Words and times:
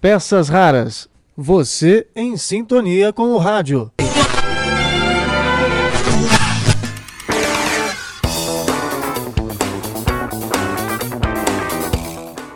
Peças 0.00 0.48
raras. 0.48 1.08
Você 1.36 2.06
em 2.14 2.36
sintonia 2.36 3.12
com 3.12 3.32
o 3.32 3.38
rádio. 3.38 3.90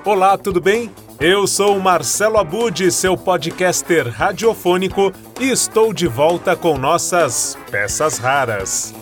Olá, 0.05 0.37
tudo 0.37 0.61
bem? 0.61 0.91
Eu 1.21 1.47
sou 1.47 1.79
Marcelo 1.79 2.39
Abud, 2.39 2.91
seu 2.91 3.17
podcaster 3.17 4.09
radiofônico, 4.09 5.13
e 5.41 5.51
estou 5.51 5.93
de 5.93 6.09
volta 6.09 6.57
com 6.57 6.77
nossas 6.77 7.57
peças 7.71 8.19
raras. 8.19 8.93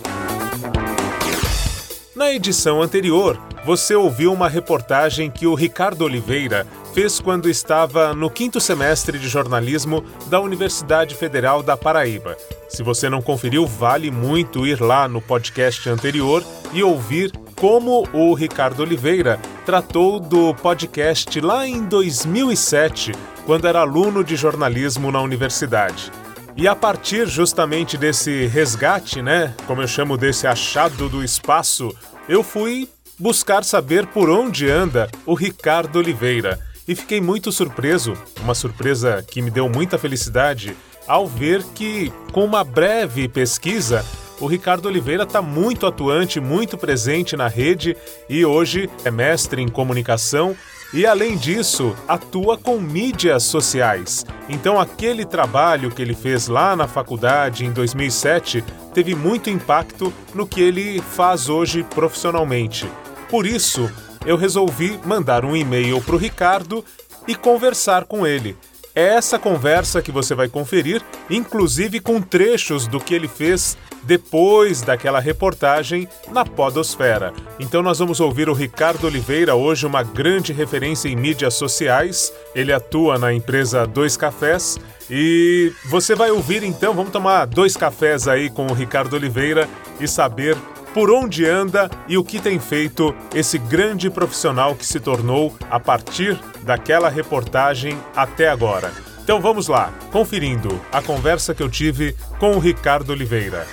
Na 2.15 2.31
edição 2.31 2.81
anterior, 2.81 3.41
você 3.65 3.95
ouviu 3.95 4.31
uma 4.31 4.47
reportagem 4.47 5.31
que 5.31 5.47
o 5.47 5.55
Ricardo 5.55 6.03
Oliveira 6.03 6.67
fez 6.93 7.19
quando 7.19 7.49
estava 7.49 8.13
no 8.13 8.29
quinto 8.29 8.59
semestre 8.59 9.17
de 9.17 9.27
jornalismo 9.29 10.03
da 10.27 10.41
Universidade 10.41 11.15
Federal 11.15 11.63
da 11.63 11.77
Paraíba. 11.77 12.37
Se 12.67 12.83
você 12.83 13.09
não 13.09 13.21
conferiu, 13.21 13.65
vale 13.65 14.11
muito 14.11 14.67
ir 14.67 14.81
lá 14.81 15.07
no 15.07 15.21
podcast 15.21 15.87
anterior 15.89 16.43
e 16.73 16.83
ouvir 16.83 17.31
como 17.55 18.07
o 18.11 18.33
Ricardo 18.33 18.81
Oliveira 18.81 19.39
tratou 19.65 20.19
do 20.19 20.53
podcast 20.55 21.39
lá 21.39 21.65
em 21.65 21.85
2007, 21.85 23.13
quando 23.45 23.67
era 23.67 23.81
aluno 23.81 24.23
de 24.23 24.35
jornalismo 24.35 25.11
na 25.11 25.21
universidade. 25.21 26.11
E 26.57 26.67
a 26.67 26.75
partir 26.75 27.27
justamente 27.27 27.97
desse 27.97 28.47
resgate, 28.47 29.21
né, 29.21 29.53
como 29.65 29.81
eu 29.81 29.87
chamo 29.87 30.17
desse 30.17 30.45
achado 30.45 31.07
do 31.07 31.23
espaço, 31.23 31.95
eu 32.27 32.43
fui 32.43 32.89
buscar 33.17 33.63
saber 33.63 34.07
por 34.07 34.29
onde 34.29 34.69
anda 34.69 35.09
o 35.25 35.33
Ricardo 35.33 35.99
Oliveira 35.99 36.59
e 36.91 36.95
fiquei 36.95 37.21
muito 37.21 37.53
surpreso, 37.53 38.15
uma 38.41 38.53
surpresa 38.53 39.23
que 39.25 39.41
me 39.41 39.49
deu 39.49 39.69
muita 39.69 39.97
felicidade, 39.97 40.75
ao 41.07 41.25
ver 41.25 41.63
que, 41.73 42.11
com 42.33 42.43
uma 42.43 42.65
breve 42.65 43.29
pesquisa, 43.29 44.05
o 44.41 44.45
Ricardo 44.45 44.87
Oliveira 44.87 45.23
está 45.23 45.41
muito 45.41 45.87
atuante, 45.87 46.41
muito 46.41 46.77
presente 46.77 47.37
na 47.37 47.47
rede 47.47 47.95
e 48.27 48.43
hoje 48.43 48.89
é 49.05 49.09
mestre 49.09 49.61
em 49.61 49.69
comunicação 49.69 50.53
e, 50.93 51.05
além 51.05 51.37
disso, 51.37 51.95
atua 52.09 52.57
com 52.57 52.77
mídias 52.77 53.43
sociais. 53.43 54.25
Então, 54.49 54.77
aquele 54.77 55.23
trabalho 55.23 55.91
que 55.91 56.01
ele 56.01 56.13
fez 56.13 56.49
lá 56.49 56.75
na 56.75 56.89
faculdade 56.89 57.65
em 57.65 57.71
2007 57.71 58.65
teve 58.93 59.15
muito 59.15 59.49
impacto 59.49 60.11
no 60.35 60.45
que 60.45 60.59
ele 60.59 61.01
faz 61.01 61.47
hoje 61.47 61.83
profissionalmente. 61.83 62.85
Por 63.29 63.45
isso, 63.45 63.89
eu 64.25 64.35
resolvi 64.35 64.99
mandar 65.05 65.43
um 65.45 65.55
e-mail 65.55 66.01
para 66.01 66.15
o 66.15 66.17
Ricardo 66.17 66.83
e 67.27 67.35
conversar 67.35 68.05
com 68.05 68.25
ele. 68.25 68.55
É 68.93 69.15
essa 69.15 69.39
conversa 69.39 70.01
que 70.01 70.11
você 70.11 70.35
vai 70.35 70.49
conferir, 70.49 71.01
inclusive 71.29 72.01
com 72.01 72.21
trechos 72.21 72.87
do 72.87 72.99
que 72.99 73.13
ele 73.13 73.27
fez 73.27 73.77
depois 74.03 74.81
daquela 74.81 75.19
reportagem 75.19 76.09
na 76.31 76.43
Podosfera. 76.43 77.33
Então 77.59 77.81
nós 77.81 77.99
vamos 77.99 78.19
ouvir 78.19 78.49
o 78.49 78.53
Ricardo 78.53 79.05
Oliveira, 79.07 79.55
hoje 79.55 79.85
uma 79.85 80.03
grande 80.03 80.51
referência 80.51 81.07
em 81.07 81.15
mídias 81.15 81.53
sociais. 81.53 82.33
Ele 82.53 82.73
atua 82.73 83.17
na 83.17 83.33
empresa 83.33 83.87
Dois 83.87 84.17
Cafés 84.17 84.77
e 85.09 85.73
você 85.85 86.15
vai 86.15 86.31
ouvir 86.31 86.63
então, 86.63 86.93
vamos 86.93 87.11
tomar 87.11 87.45
dois 87.45 87.75
cafés 87.75 88.29
aí 88.29 88.49
com 88.49 88.67
o 88.67 88.73
Ricardo 88.73 89.13
Oliveira 89.13 89.67
e 89.99 90.07
saber 90.07 90.55
por 90.93 91.09
onde 91.11 91.45
anda 91.45 91.89
e 92.07 92.17
o 92.17 92.23
que 92.23 92.39
tem 92.39 92.59
feito 92.59 93.15
esse 93.33 93.57
grande 93.57 94.09
profissional 94.09 94.75
que 94.75 94.85
se 94.85 94.99
tornou 94.99 95.55
a 95.69 95.79
partir 95.79 96.37
daquela 96.63 97.09
reportagem 97.09 97.97
até 98.15 98.49
agora. 98.49 98.91
Então 99.23 99.39
vamos 99.39 99.67
lá, 99.67 99.93
conferindo 100.11 100.81
a 100.91 101.01
conversa 101.01 101.53
que 101.55 101.63
eu 101.63 101.69
tive 101.69 102.15
com 102.39 102.51
o 102.51 102.59
Ricardo 102.59 103.11
Oliveira. 103.11 103.65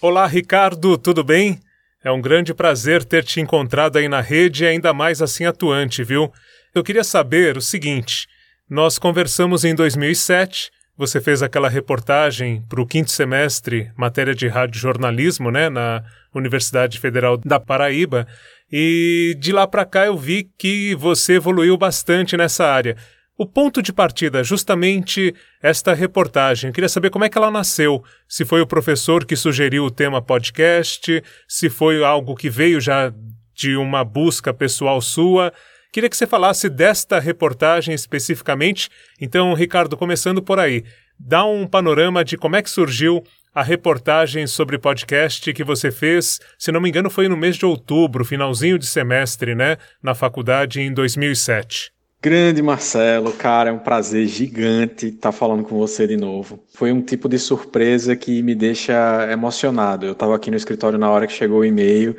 Olá, 0.00 0.26
Ricardo, 0.26 0.98
tudo 0.98 1.22
bem? 1.22 1.60
É 2.04 2.10
um 2.10 2.20
grande 2.20 2.54
prazer 2.54 3.04
ter 3.04 3.24
te 3.24 3.40
encontrado 3.40 3.96
aí 3.96 4.08
na 4.08 4.20
rede 4.20 4.64
e 4.64 4.66
ainda 4.66 4.92
mais 4.92 5.20
assim 5.22 5.44
atuante, 5.44 6.04
viu? 6.04 6.32
Eu 6.74 6.84
queria 6.84 7.02
saber 7.02 7.56
o 7.56 7.60
seguinte: 7.60 8.26
nós 8.68 8.98
conversamos 8.98 9.64
em 9.64 9.74
2007 9.74 10.70
você 10.96 11.20
fez 11.20 11.42
aquela 11.42 11.68
reportagem 11.68 12.62
para 12.68 12.80
o 12.80 12.86
quinto 12.86 13.10
semestre, 13.10 13.90
matéria 13.96 14.34
de 14.34 14.48
rádio 14.48 14.80
jornalismo, 14.80 15.50
né, 15.50 15.68
na 15.68 16.02
Universidade 16.34 16.98
Federal 16.98 17.36
da 17.36 17.60
Paraíba. 17.60 18.26
E 18.72 19.36
de 19.38 19.52
lá 19.52 19.66
para 19.66 19.84
cá 19.84 20.06
eu 20.06 20.16
vi 20.16 20.50
que 20.58 20.94
você 20.94 21.34
evoluiu 21.34 21.76
bastante 21.76 22.36
nessa 22.36 22.64
área. 22.64 22.96
O 23.38 23.44
ponto 23.44 23.82
de 23.82 23.92
partida, 23.92 24.42
justamente 24.42 25.34
esta 25.62 25.92
reportagem. 25.92 26.68
Eu 26.68 26.74
queria 26.74 26.88
saber 26.88 27.10
como 27.10 27.24
é 27.24 27.28
que 27.28 27.36
ela 27.36 27.50
nasceu. 27.50 28.02
Se 28.26 28.46
foi 28.46 28.62
o 28.62 28.66
professor 28.66 29.26
que 29.26 29.36
sugeriu 29.36 29.84
o 29.84 29.90
tema 29.90 30.22
podcast, 30.22 31.22
se 31.46 31.68
foi 31.68 32.02
algo 32.02 32.34
que 32.34 32.48
veio 32.48 32.80
já 32.80 33.12
de 33.54 33.76
uma 33.76 34.02
busca 34.02 34.54
pessoal 34.54 35.02
sua. 35.02 35.52
Queria 35.92 36.10
que 36.10 36.16
você 36.16 36.26
falasse 36.26 36.68
desta 36.68 37.18
reportagem 37.18 37.94
especificamente. 37.94 38.88
Então, 39.20 39.54
Ricardo, 39.54 39.96
começando 39.96 40.42
por 40.42 40.58
aí, 40.58 40.84
dá 41.18 41.44
um 41.44 41.66
panorama 41.66 42.24
de 42.24 42.36
como 42.36 42.56
é 42.56 42.62
que 42.62 42.70
surgiu 42.70 43.22
a 43.54 43.62
reportagem 43.62 44.46
sobre 44.46 44.78
podcast 44.78 45.50
que 45.50 45.64
você 45.64 45.90
fez, 45.90 46.38
se 46.58 46.70
não 46.70 46.78
me 46.78 46.90
engano, 46.90 47.08
foi 47.08 47.26
no 47.26 47.38
mês 47.38 47.56
de 47.56 47.64
outubro, 47.64 48.22
finalzinho 48.22 48.78
de 48.78 48.86
semestre, 48.86 49.54
né, 49.54 49.78
na 50.02 50.14
faculdade 50.14 50.82
em 50.82 50.92
2007. 50.92 51.90
Grande 52.20 52.60
Marcelo, 52.60 53.32
cara, 53.32 53.70
é 53.70 53.72
um 53.72 53.78
prazer 53.78 54.26
gigante 54.26 55.06
estar 55.06 55.32
falando 55.32 55.62
com 55.62 55.78
você 55.78 56.06
de 56.06 56.16
novo. 56.16 56.62
Foi 56.74 56.92
um 56.92 57.00
tipo 57.00 57.28
de 57.28 57.38
surpresa 57.38 58.16
que 58.16 58.42
me 58.42 58.54
deixa 58.54 59.26
emocionado. 59.30 60.04
Eu 60.04 60.12
estava 60.12 60.34
aqui 60.34 60.50
no 60.50 60.56
escritório 60.56 60.98
na 60.98 61.08
hora 61.10 61.26
que 61.26 61.32
chegou 61.32 61.60
o 61.60 61.64
e-mail 61.64 62.16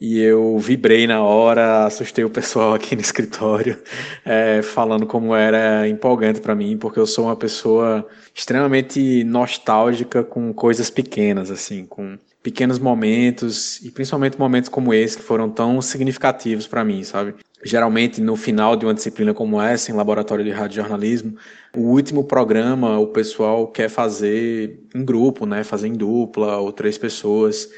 e 0.00 0.18
eu 0.18 0.58
vibrei 0.58 1.06
na 1.06 1.22
hora, 1.22 1.84
assustei 1.84 2.24
o 2.24 2.30
pessoal 2.30 2.72
aqui 2.72 2.94
no 2.96 3.02
escritório, 3.02 3.76
é, 4.24 4.62
falando 4.64 5.06
como 5.06 5.34
era 5.34 5.86
empolgante 5.86 6.40
para 6.40 6.54
mim, 6.54 6.78
porque 6.78 6.98
eu 6.98 7.06
sou 7.06 7.26
uma 7.26 7.36
pessoa 7.36 8.06
extremamente 8.34 9.22
nostálgica 9.24 10.24
com 10.24 10.54
coisas 10.54 10.88
pequenas, 10.88 11.50
assim, 11.50 11.84
com 11.84 12.16
pequenos 12.42 12.78
momentos 12.78 13.80
e 13.84 13.90
principalmente 13.90 14.38
momentos 14.38 14.70
como 14.70 14.94
esse 14.94 15.18
que 15.18 15.22
foram 15.22 15.50
tão 15.50 15.82
significativos 15.82 16.66
para 16.66 16.82
mim, 16.82 17.04
sabe? 17.04 17.34
Geralmente 17.62 18.22
no 18.22 18.36
final 18.36 18.76
de 18.76 18.86
uma 18.86 18.94
disciplina 18.94 19.34
como 19.34 19.60
essa, 19.60 19.90
em 19.90 19.94
laboratório 19.94 20.42
de 20.42 20.50
rádio 20.50 20.76
jornalismo, 20.76 21.36
o 21.76 21.80
último 21.80 22.24
programa 22.24 22.98
o 22.98 23.08
pessoal 23.08 23.68
quer 23.68 23.90
fazer 23.90 24.80
em 24.94 25.04
grupo, 25.04 25.44
né? 25.44 25.62
Fazer 25.62 25.88
em 25.88 25.92
dupla 25.92 26.56
ou 26.56 26.72
três 26.72 26.96
pessoas. 26.96 27.68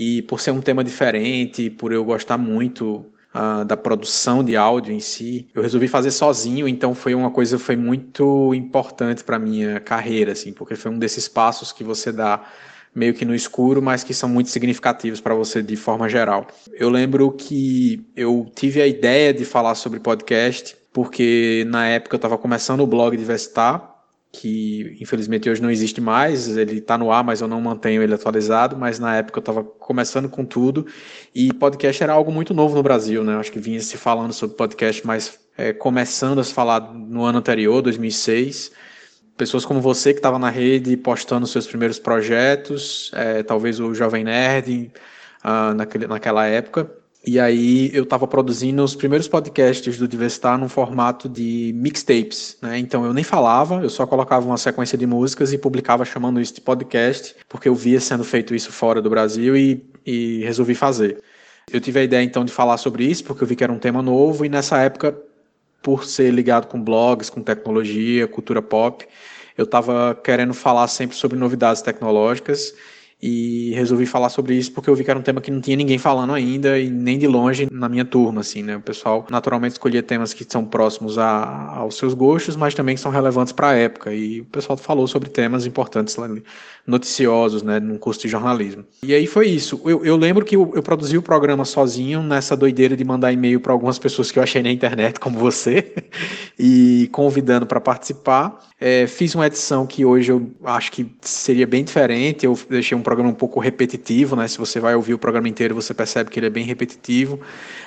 E 0.00 0.22
por 0.22 0.40
ser 0.40 0.52
um 0.52 0.60
tema 0.60 0.84
diferente, 0.84 1.68
por 1.68 1.92
eu 1.92 2.04
gostar 2.04 2.38
muito 2.38 3.04
uh, 3.34 3.64
da 3.64 3.76
produção 3.76 4.44
de 4.44 4.56
áudio 4.56 4.94
em 4.94 5.00
si, 5.00 5.48
eu 5.52 5.60
resolvi 5.60 5.88
fazer 5.88 6.12
sozinho, 6.12 6.68
então 6.68 6.94
foi 6.94 7.16
uma 7.16 7.32
coisa 7.32 7.58
foi 7.58 7.74
muito 7.74 8.54
importante 8.54 9.24
para 9.24 9.40
minha 9.40 9.80
carreira, 9.80 10.30
assim, 10.30 10.52
porque 10.52 10.76
foi 10.76 10.92
um 10.92 11.00
desses 11.00 11.26
passos 11.26 11.72
que 11.72 11.82
você 11.82 12.12
dá 12.12 12.44
meio 12.94 13.12
que 13.12 13.24
no 13.24 13.34
escuro, 13.34 13.82
mas 13.82 14.04
que 14.04 14.14
são 14.14 14.28
muito 14.28 14.50
significativos 14.50 15.20
para 15.20 15.34
você 15.34 15.64
de 15.64 15.74
forma 15.74 16.08
geral. 16.08 16.46
Eu 16.72 16.90
lembro 16.90 17.32
que 17.32 18.06
eu 18.14 18.48
tive 18.54 18.80
a 18.80 18.86
ideia 18.86 19.34
de 19.34 19.44
falar 19.44 19.74
sobre 19.74 19.98
podcast 19.98 20.76
porque 20.92 21.66
na 21.68 21.88
época 21.88 22.14
eu 22.14 22.18
estava 22.18 22.38
começando 22.38 22.82
o 22.82 22.86
blog 22.86 23.16
de 23.16 23.24
Vestar 23.24 23.97
que 24.30 24.96
infelizmente 25.00 25.48
hoje 25.48 25.62
não 25.62 25.70
existe 25.70 26.00
mais, 26.00 26.56
ele 26.56 26.78
está 26.78 26.98
no 26.98 27.10
ar, 27.10 27.24
mas 27.24 27.40
eu 27.40 27.48
não 27.48 27.60
mantenho 27.60 28.02
ele 28.02 28.14
atualizado, 28.14 28.76
mas 28.76 28.98
na 28.98 29.16
época 29.16 29.38
eu 29.38 29.40
estava 29.40 29.64
começando 29.64 30.28
com 30.28 30.44
tudo, 30.44 30.86
e 31.34 31.52
podcast 31.52 32.02
era 32.02 32.12
algo 32.12 32.30
muito 32.30 32.52
novo 32.52 32.76
no 32.76 32.82
Brasil, 32.82 33.24
né? 33.24 33.36
Acho 33.36 33.50
que 33.50 33.58
vinha 33.58 33.80
se 33.80 33.96
falando 33.96 34.32
sobre 34.32 34.56
podcast, 34.56 35.06
mas 35.06 35.38
é, 35.56 35.72
começando 35.72 36.40
a 36.40 36.44
se 36.44 36.52
falar 36.52 36.92
no 36.92 37.24
ano 37.24 37.38
anterior, 37.38 37.82
2006. 37.82 38.70
Pessoas 39.36 39.64
como 39.64 39.80
você 39.80 40.12
que 40.12 40.18
estava 40.18 40.38
na 40.38 40.50
rede 40.50 40.96
postando 40.96 41.46
seus 41.46 41.66
primeiros 41.66 41.98
projetos, 41.98 43.10
é, 43.14 43.42
talvez 43.42 43.80
o 43.80 43.94
Jovem 43.94 44.24
Nerd, 44.24 44.90
uh, 45.44 45.74
naquele, 45.74 46.06
naquela 46.06 46.46
época, 46.46 46.90
e 47.28 47.38
aí 47.38 47.90
eu 47.92 48.04
estava 48.04 48.26
produzindo 48.26 48.82
os 48.82 48.94
primeiros 48.94 49.28
podcasts 49.28 49.98
do 49.98 50.08
Diversitar 50.08 50.58
num 50.58 50.68
formato 50.68 51.28
de 51.28 51.72
mixtapes, 51.76 52.56
né? 52.62 52.78
Então 52.78 53.04
eu 53.04 53.12
nem 53.12 53.22
falava, 53.22 53.82
eu 53.82 53.90
só 53.90 54.06
colocava 54.06 54.46
uma 54.46 54.56
sequência 54.56 54.96
de 54.96 55.06
músicas 55.06 55.52
e 55.52 55.58
publicava 55.58 56.06
chamando 56.06 56.40
isso 56.40 56.54
de 56.54 56.62
podcast, 56.62 57.36
porque 57.46 57.68
eu 57.68 57.74
via 57.74 58.00
sendo 58.00 58.24
feito 58.24 58.54
isso 58.54 58.72
fora 58.72 59.02
do 59.02 59.10
Brasil 59.10 59.54
e, 59.54 59.84
e 60.06 60.42
resolvi 60.42 60.74
fazer. 60.74 61.22
Eu 61.70 61.82
tive 61.82 62.00
a 62.00 62.02
ideia 62.02 62.22
então 62.22 62.46
de 62.46 62.50
falar 62.50 62.78
sobre 62.78 63.04
isso, 63.04 63.22
porque 63.24 63.44
eu 63.44 63.46
vi 63.46 63.54
que 63.54 63.62
era 63.62 63.72
um 63.72 63.78
tema 63.78 64.00
novo 64.00 64.46
e 64.46 64.48
nessa 64.48 64.78
época, 64.78 65.14
por 65.82 66.04
ser 66.06 66.32
ligado 66.32 66.66
com 66.66 66.82
blogs, 66.82 67.28
com 67.28 67.42
tecnologia, 67.42 68.26
cultura 68.26 68.62
pop, 68.62 69.06
eu 69.54 69.64
estava 69.64 70.14
querendo 70.14 70.54
falar 70.54 70.88
sempre 70.88 71.14
sobre 71.14 71.36
novidades 71.36 71.82
tecnológicas 71.82 72.72
e 73.20 73.72
resolvi 73.74 74.06
falar 74.06 74.28
sobre 74.28 74.54
isso 74.54 74.72
porque 74.72 74.88
eu 74.88 74.94
vi 74.94 75.02
que 75.02 75.10
era 75.10 75.18
um 75.18 75.22
tema 75.22 75.40
que 75.40 75.50
não 75.50 75.60
tinha 75.60 75.76
ninguém 75.76 75.98
falando 75.98 76.32
ainda 76.32 76.78
e 76.78 76.88
nem 76.88 77.18
de 77.18 77.26
longe 77.26 77.68
na 77.70 77.88
minha 77.88 78.04
turma, 78.04 78.42
assim, 78.42 78.62
né? 78.62 78.76
O 78.76 78.80
pessoal 78.80 79.26
naturalmente 79.28 79.72
escolhia 79.72 80.02
temas 80.02 80.32
que 80.32 80.46
são 80.48 80.64
próximos 80.64 81.18
a, 81.18 81.74
aos 81.76 81.96
seus 81.96 82.14
gostos, 82.14 82.54
mas 82.54 82.74
também 82.74 82.94
que 82.94 83.00
são 83.00 83.10
relevantes 83.10 83.52
para 83.52 83.70
a 83.70 83.74
época 83.74 84.14
e 84.14 84.40
o 84.42 84.44
pessoal 84.44 84.76
falou 84.76 85.06
sobre 85.08 85.28
temas 85.28 85.66
importantes 85.66 86.16
noticiosos, 86.86 87.62
né, 87.62 87.78
num 87.78 87.98
curso 87.98 88.22
de 88.22 88.28
jornalismo. 88.28 88.84
E 89.02 89.12
aí 89.12 89.26
foi 89.26 89.48
isso. 89.48 89.80
Eu, 89.84 90.04
eu 90.04 90.16
lembro 90.16 90.44
que 90.44 90.56
eu, 90.56 90.72
eu, 90.74 90.82
produzi 90.82 91.18
o 91.18 91.22
programa 91.22 91.64
sozinho 91.64 92.22
nessa 92.22 92.56
doideira 92.56 92.96
de 92.96 93.04
mandar 93.04 93.32
e-mail 93.32 93.60
para 93.60 93.72
algumas 93.72 93.98
pessoas 93.98 94.30
que 94.30 94.38
eu 94.38 94.42
achei 94.42 94.62
na 94.62 94.70
internet, 94.70 95.18
como 95.20 95.38
você, 95.38 95.92
e 96.58 97.08
convidando 97.12 97.66
para 97.66 97.80
participar. 97.80 98.58
É, 98.80 99.06
fiz 99.06 99.34
uma 99.34 99.46
edição 99.46 99.86
que 99.86 100.04
hoje 100.04 100.30
eu 100.30 100.50
acho 100.64 100.92
que 100.92 101.10
seria 101.20 101.66
bem 101.66 101.84
diferente. 101.84 102.46
Eu 102.46 102.58
deixei 102.70 102.96
um 102.96 103.02
programa 103.08 103.30
um 103.30 103.34
pouco 103.34 103.58
repetitivo, 103.58 104.36
né? 104.36 104.46
Se 104.46 104.58
você 104.58 104.78
vai 104.78 104.94
ouvir 104.94 105.14
o 105.14 105.18
programa 105.18 105.48
inteiro, 105.48 105.74
você 105.74 105.94
percebe 105.94 106.28
que 106.28 106.38
ele 106.38 106.46
é 106.46 106.50
bem 106.50 106.66
repetitivo. 106.66 107.40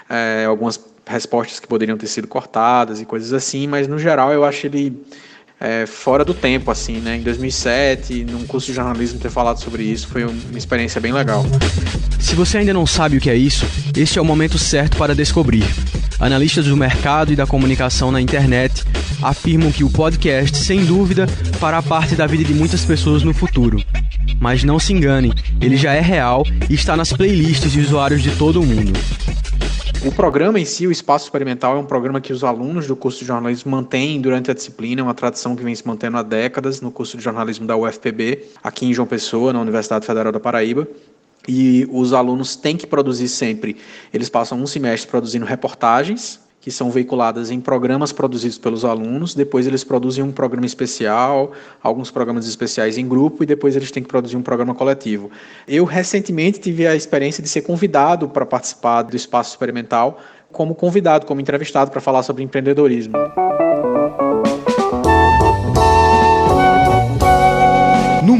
É, 0.10 0.46
algumas 0.46 0.84
respostas 1.06 1.60
que 1.60 1.68
poderiam 1.68 1.96
ter 1.96 2.08
sido 2.08 2.28
cortadas 2.28 3.00
e 3.00 3.06
coisas 3.06 3.32
assim, 3.32 3.68
mas 3.68 3.88
no 3.88 4.00
geral 4.00 4.34
eu 4.34 4.44
acho 4.44 4.66
ele 4.66 5.00
é, 5.60 5.86
fora 5.86 6.26
do 6.26 6.34
tempo, 6.34 6.72
assim, 6.72 6.98
né? 6.98 7.18
Em 7.18 7.22
2007, 7.22 8.26
num 8.26 8.48
curso 8.48 8.66
de 8.66 8.74
jornalismo, 8.74 9.20
ter 9.20 9.30
falado 9.30 9.60
sobre 9.60 9.84
isso 9.84 10.08
foi 10.08 10.24
uma 10.24 10.58
experiência 10.58 11.00
bem 11.00 11.14
legal. 11.14 11.46
Se 12.20 12.34
você 12.34 12.58
ainda 12.58 12.74
não 12.74 12.88
sabe 12.88 13.18
o 13.18 13.22
que 13.22 13.30
é 13.30 13.36
isso, 13.36 13.68
este 13.96 14.18
é 14.18 14.22
o 14.22 14.26
momento 14.26 14.58
certo 14.58 14.98
para 14.98 15.14
descobrir. 15.14 15.64
Analistas 16.20 16.66
do 16.66 16.76
mercado 16.76 17.32
e 17.32 17.36
da 17.36 17.46
comunicação 17.46 18.12
na 18.12 18.20
internet 18.20 18.84
afirmam 19.22 19.72
que 19.72 19.84
o 19.84 19.90
podcast, 19.90 20.58
sem 20.58 20.84
dúvida, 20.84 21.28
fará 21.60 21.82
parte 21.82 22.16
da 22.16 22.26
vida 22.26 22.44
de 22.44 22.54
muitas 22.56 22.84
pessoas 22.84 23.22
no 23.22 23.34
futuro. 23.34 23.84
Mas 24.42 24.64
não 24.64 24.80
se 24.80 24.92
engane, 24.92 25.32
ele 25.62 25.78
já 25.78 25.94
é 25.94 26.00
real 26.00 26.44
e 26.68 26.74
está 26.74 26.98
nas 26.98 27.14
playlists 27.14 27.72
de 27.72 27.80
usuários 27.80 28.24
de 28.24 28.36
todo 28.36 28.60
o 28.60 28.66
mundo. 28.66 28.92
O 30.04 30.12
programa 30.12 30.60
em 30.60 30.66
si, 30.66 30.88
o 30.88 30.92
Espaço 30.92 31.26
Experimental, 31.26 31.78
é 31.78 31.80
um 31.80 31.86
programa 31.86 32.20
que 32.20 32.34
os 32.34 32.44
alunos 32.44 32.88
do 32.88 32.96
curso 32.96 33.20
de 33.20 33.26
jornalismo 33.26 33.70
mantêm 33.70 34.20
durante 34.20 34.50
a 34.50 34.54
disciplina, 34.56 35.02
é 35.02 35.04
uma 35.04 35.14
tradição 35.14 35.56
que 35.56 35.64
vem 35.64 35.76
se 35.76 35.88
mantendo 35.88 36.18
há 36.18 36.24
décadas 36.24 36.82
no 36.82 36.90
curso 36.90 37.18
de 37.18 37.24
jornalismo 37.24 37.68
da 37.68 37.78
UFPB, 37.78 38.48
aqui 38.64 38.88
em 38.88 38.94
João 38.96 39.08
Pessoa, 39.08 39.54
na 39.54 39.62
Universidade 39.62 40.08
Federal 40.08 40.32
da 40.32 40.40
Paraíba. 40.40 40.88
E 41.48 41.88
os 41.92 42.12
alunos 42.12 42.56
têm 42.56 42.76
que 42.76 42.88
produzir 42.88 43.28
sempre. 43.28 43.78
Eles 44.12 44.28
passam 44.28 44.60
um 44.60 44.66
semestre 44.66 45.08
produzindo 45.08 45.46
reportagens 45.46 46.40
que 46.62 46.70
são 46.70 46.92
veiculadas 46.92 47.50
em 47.50 47.60
programas 47.60 48.12
produzidos 48.12 48.60
pelos 48.60 48.86
alunos, 48.86 49.34
depois 49.34 49.66
eles 49.66 49.84
produzem 49.84 50.24
um 50.24 50.32
programa 50.32 50.68
especial, 50.68 51.52
alguns 51.82 52.12
programas 52.12 52.48
especiais 52.48 53.00
em 53.00 53.08
grupo 53.08 53.44
e 53.44 53.48
depois 53.48 53.76
eles 53.76 53.90
têm 53.90 54.04
que 54.04 54.10
produzir 54.10 54.38
um 54.38 54.44
programa 54.44 54.76
coletivo. 54.76 55.32
Eu 55.68 55.84
recentemente 55.84 56.60
tive 56.60 56.86
a 56.86 56.96
experiência 56.96 57.42
de 57.42 57.50
ser 57.50 57.62
convidado 57.62 58.30
para 58.30 58.46
participar 58.46 59.02
do 59.02 59.16
espaço 59.16 59.50
experimental 59.50 60.20
como 60.52 60.76
convidado, 60.76 61.26
como 61.26 61.42
entrevistado 61.42 61.90
para 61.90 62.00
falar 62.00 62.22
sobre 62.22 62.44
empreendedorismo. 62.44 63.14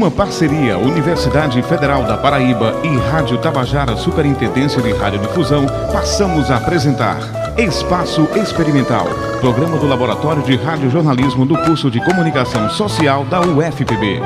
Numa 0.02 0.10
parceria 0.10 0.76
Universidade 0.76 1.62
Federal 1.62 2.02
da 2.02 2.16
Paraíba 2.16 2.74
e 2.82 2.88
Rádio 3.08 3.38
Tabajara 3.38 3.96
Superintendência 3.96 4.82
de 4.82 4.90
Radiodifusão, 4.90 5.64
passamos 5.92 6.50
a 6.50 6.56
apresentar 6.56 7.20
Espaço 7.56 8.28
Experimental, 8.34 9.06
programa 9.40 9.78
do 9.78 9.86
Laboratório 9.86 10.42
de 10.42 10.56
Radiojornalismo 10.56 11.46
do 11.46 11.56
curso 11.56 11.88
de 11.88 12.04
Comunicação 12.04 12.68
Social 12.68 13.24
da 13.26 13.42
UFPB. 13.42 14.20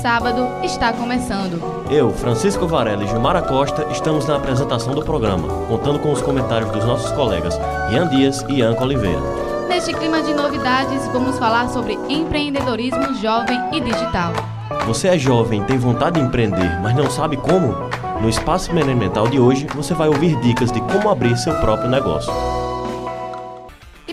Sábado 0.00 0.48
está 0.64 0.92
começando. 0.92 1.60
Eu, 1.90 2.10
Francisco 2.10 2.66
Varela 2.66 3.04
e 3.04 3.06
Gilmara 3.06 3.42
Costa 3.42 3.86
estamos 3.90 4.26
na 4.26 4.36
apresentação 4.36 4.94
do 4.94 5.04
programa, 5.04 5.46
contando 5.66 5.98
com 5.98 6.10
os 6.10 6.22
comentários 6.22 6.70
dos 6.70 6.84
nossos 6.84 7.12
colegas 7.12 7.58
Ian 7.92 8.08
Dias 8.08 8.44
e 8.48 8.54
Ianca 8.54 8.82
Oliveira. 8.82 9.20
Neste 9.68 9.92
clima 9.92 10.22
de 10.22 10.32
novidades, 10.32 11.06
vamos 11.08 11.38
falar 11.38 11.68
sobre 11.68 11.98
empreendedorismo 12.08 13.14
jovem 13.14 13.58
e 13.72 13.80
digital. 13.80 14.32
Você 14.86 15.08
é 15.08 15.18
jovem, 15.18 15.62
tem 15.64 15.78
vontade 15.78 16.18
de 16.18 16.26
empreender, 16.26 16.80
mas 16.80 16.94
não 16.96 17.10
sabe 17.10 17.36
como? 17.36 17.74
No 18.20 18.28
Espaço 18.28 18.68
Experimental 18.68 19.28
de 19.28 19.38
hoje, 19.38 19.66
você 19.74 19.94
vai 19.94 20.08
ouvir 20.08 20.36
dicas 20.40 20.72
de 20.72 20.80
como 20.80 21.10
abrir 21.10 21.36
seu 21.36 21.54
próprio 21.60 21.90
negócio. 21.90 22.32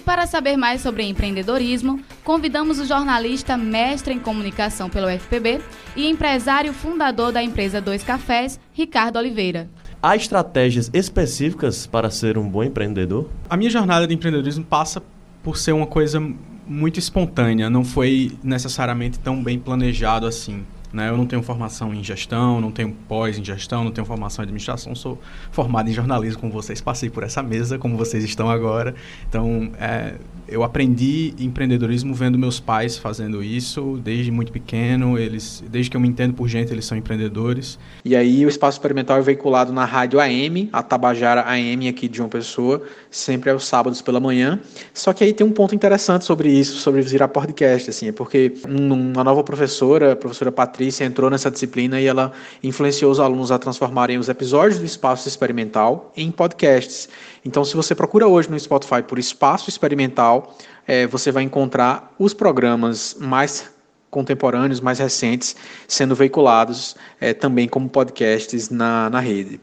E 0.07 0.09
para 0.09 0.25
saber 0.25 0.55
mais 0.55 0.79
sobre 0.79 1.03
empreendedorismo, 1.03 1.99
convidamos 2.23 2.79
o 2.79 2.85
jornalista 2.85 3.57
mestre 3.57 4.13
em 4.13 4.19
comunicação 4.19 4.89
pelo 4.89 5.05
UFPB 5.05 5.59
e 5.97 6.07
empresário 6.07 6.71
fundador 6.71 7.33
da 7.33 7.43
empresa 7.43 7.81
Dois 7.81 8.03
Cafés, 8.03 8.57
Ricardo 8.71 9.17
Oliveira. 9.17 9.69
Há 10.01 10.15
estratégias 10.15 10.89
específicas 10.93 11.85
para 11.85 12.09
ser 12.09 12.37
um 12.37 12.47
bom 12.47 12.63
empreendedor? 12.63 13.29
A 13.49 13.57
minha 13.57 13.69
jornada 13.69 14.07
de 14.07 14.13
empreendedorismo 14.13 14.63
passa 14.63 15.03
por 15.43 15.57
ser 15.57 15.73
uma 15.73 15.85
coisa 15.85 16.21
muito 16.65 16.99
espontânea, 16.99 17.69
não 17.69 17.83
foi 17.83 18.31
necessariamente 18.41 19.19
tão 19.19 19.43
bem 19.43 19.59
planejado 19.59 20.25
assim. 20.25 20.65
Né? 20.91 21.09
Eu 21.09 21.17
não 21.17 21.25
tenho 21.25 21.43
formação 21.43 21.93
em 21.93 22.03
gestão, 22.03 22.61
não 22.61 22.71
tenho 22.71 22.91
pós 23.07 23.37
em 23.37 23.43
gestão, 23.43 23.83
não 23.83 23.91
tenho 23.91 24.05
formação 24.05 24.43
em 24.43 24.45
administração, 24.45 24.95
sou 24.95 25.19
formado 25.51 25.89
em 25.89 25.93
jornalismo 25.93 26.39
como 26.39 26.53
vocês, 26.53 26.79
passei 26.79 27.09
por 27.09 27.23
essa 27.23 27.43
mesa 27.43 27.77
como 27.77 27.97
vocês 27.97 28.23
estão 28.23 28.49
agora. 28.49 28.95
Então, 29.27 29.71
é, 29.79 30.15
eu 30.47 30.63
aprendi 30.63 31.33
empreendedorismo 31.37 32.13
vendo 32.13 32.37
meus 32.37 32.59
pais 32.59 32.97
fazendo 32.97 33.43
isso 33.43 33.99
desde 34.01 34.31
muito 34.31 34.51
pequeno. 34.51 35.19
Eles, 35.19 35.63
desde 35.69 35.91
que 35.91 35.97
eu 35.97 36.01
me 36.01 36.07
entendo 36.07 36.33
por 36.33 36.47
gente, 36.47 36.71
eles 36.71 36.85
são 36.85 36.97
empreendedores. 36.97 37.77
E 38.05 38.15
aí 38.15 38.45
o 38.45 38.49
espaço 38.49 38.77
experimental 38.77 39.17
é 39.17 39.21
veiculado 39.21 39.73
na 39.73 39.83
rádio 39.83 40.19
AM, 40.19 40.69
a 40.71 40.81
Tabajara 40.81 41.41
AM 41.47 41.89
aqui 41.89 42.07
de 42.07 42.17
João 42.17 42.29
Pessoa, 42.29 42.81
sempre 43.11 43.49
aos 43.49 43.65
sábados 43.65 44.01
pela 44.01 44.19
manhã. 44.19 44.59
Só 44.93 45.11
que 45.11 45.23
aí 45.23 45.33
tem 45.33 45.45
um 45.45 45.51
ponto 45.51 45.75
interessante 45.75 46.23
sobre 46.23 46.49
isso, 46.49 46.77
sobre 46.77 47.01
virar 47.01 47.27
podcast, 47.27 47.89
assim, 47.89 48.07
é 48.07 48.11
porque 48.11 48.53
uma 48.67 49.23
nova 49.23 49.43
professora, 49.43 50.13
a 50.13 50.15
professora 50.15 50.51
Patrícia, 50.51 50.76
entrou 51.03 51.29
nessa 51.29 51.51
disciplina 51.51 51.99
e 51.99 52.05
ela 52.05 52.31
influenciou 52.63 53.11
os 53.11 53.19
alunos 53.19 53.51
a 53.51 53.59
transformarem 53.59 54.17
os 54.17 54.29
episódios 54.29 54.79
do 54.79 54.85
espaço 54.85 55.27
experimental 55.27 56.11
em 56.15 56.31
podcasts. 56.31 57.09
Então, 57.45 57.63
se 57.63 57.75
você 57.75 57.95
procura 57.95 58.27
hoje 58.27 58.49
no 58.49 58.59
Spotify 58.59 59.01
por 59.01 59.19
espaço 59.19 59.69
experimental, 59.69 60.55
é, 60.87 61.07
você 61.07 61.31
vai 61.31 61.43
encontrar 61.43 62.13
os 62.17 62.33
programas 62.33 63.15
mais 63.19 63.71
contemporâneos, 64.09 64.79
mais 64.79 64.99
recentes, 64.99 65.55
sendo 65.87 66.15
veiculados 66.15 66.95
é, 67.19 67.33
também 67.33 67.67
como 67.67 67.89
podcasts 67.89 68.69
na, 68.69 69.09
na 69.09 69.19
rede. 69.19 69.59